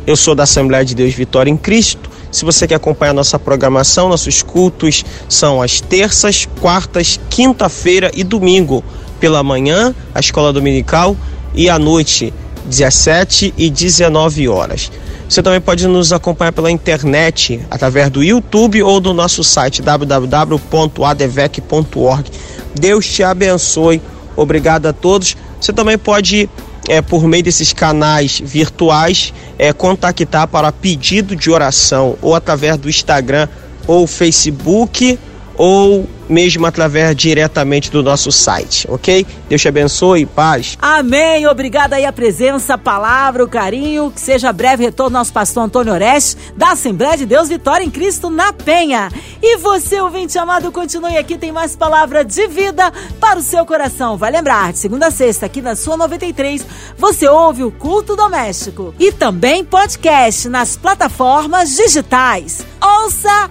eu 0.08 0.16
sou 0.16 0.34
da 0.34 0.42
Assembleia 0.44 0.86
de 0.86 0.94
Deus 0.94 1.12
Vitória 1.12 1.50
em 1.50 1.56
Cristo. 1.56 2.08
Se 2.32 2.42
você 2.42 2.66
quer 2.66 2.76
acompanhar 2.76 3.12
nossa 3.12 3.38
programação, 3.38 4.08
nossos 4.08 4.42
cultos 4.42 5.04
são 5.28 5.60
às 5.60 5.82
terças, 5.82 6.48
quartas, 6.60 7.20
quinta-feira 7.28 8.10
e 8.14 8.24
domingo, 8.24 8.82
pela 9.20 9.42
manhã, 9.42 9.94
a 10.14 10.20
escola 10.20 10.50
dominical 10.50 11.14
e 11.54 11.68
à 11.68 11.78
noite, 11.78 12.32
17 12.64 13.52
e 13.58 13.68
19 13.68 14.48
horas. 14.48 14.90
Você 15.28 15.42
também 15.42 15.60
pode 15.60 15.86
nos 15.86 16.10
acompanhar 16.10 16.52
pela 16.52 16.70
internet, 16.70 17.60
através 17.70 18.08
do 18.08 18.24
YouTube 18.24 18.82
ou 18.82 19.00
do 19.00 19.12
nosso 19.12 19.44
site 19.44 19.82
www.advec.org. 19.82 22.30
Deus 22.74 23.06
te 23.06 23.22
abençoe. 23.22 24.00
Obrigado 24.34 24.86
a 24.86 24.92
todos. 24.94 25.36
Você 25.60 25.70
também 25.70 25.98
pode 25.98 26.48
é, 26.88 27.02
por 27.02 27.26
meio 27.28 27.42
desses 27.42 27.72
canais 27.72 28.40
virtuais, 28.44 29.32
é, 29.58 29.72
contactar 29.72 30.48
para 30.48 30.72
pedido 30.72 31.36
de 31.36 31.50
oração, 31.50 32.16
ou 32.22 32.34
através 32.34 32.76
do 32.76 32.88
Instagram, 32.88 33.46
ou 33.86 34.06
Facebook, 34.06 35.18
ou 35.58 36.08
mesmo 36.28 36.66
através 36.66 37.16
diretamente 37.16 37.90
do 37.90 38.02
nosso 38.02 38.30
site, 38.30 38.86
ok? 38.90 39.26
Deus 39.48 39.60
te 39.60 39.68
abençoe, 39.68 40.26
paz. 40.26 40.76
Amém. 40.80 41.46
Obrigada 41.46 41.96
aí 41.96 42.04
a 42.04 42.12
presença, 42.12 42.74
a 42.74 42.78
palavra, 42.78 43.42
o 43.42 43.48
carinho. 43.48 44.10
Que 44.10 44.20
seja 44.20 44.52
breve 44.52 44.84
retorno 44.84 45.18
nosso 45.18 45.32
pastor 45.32 45.64
Antônio 45.64 45.92
Oreste, 45.92 46.36
da 46.54 46.72
Assembleia 46.72 47.16
de 47.16 47.26
Deus 47.26 47.48
Vitória 47.48 47.84
em 47.84 47.90
Cristo 47.90 48.30
na 48.30 48.52
Penha. 48.52 49.10
E 49.42 49.56
você, 49.56 50.00
ouvinte 50.00 50.38
amado, 50.38 50.70
continue 50.70 51.16
aqui, 51.16 51.38
tem 51.38 51.50
mais 51.50 51.74
palavra 51.74 52.24
de 52.24 52.46
vida 52.46 52.92
para 53.18 53.38
o 53.38 53.42
seu 53.42 53.64
coração. 53.64 54.16
Vai 54.16 54.30
lembrar, 54.30 54.72
de 54.72 54.78
segunda 54.78 55.06
a 55.06 55.10
sexta, 55.10 55.46
aqui 55.46 55.62
na 55.62 55.74
sua 55.74 55.96
93, 55.96 56.64
você 56.96 57.26
ouve 57.26 57.64
o 57.64 57.70
culto 57.70 58.14
doméstico 58.14 58.94
e 58.98 59.10
também 59.10 59.64
podcast 59.64 60.48
nas 60.48 60.76
plataformas 60.76 61.74
digitais. 61.74 62.64
Ouça 62.80 63.50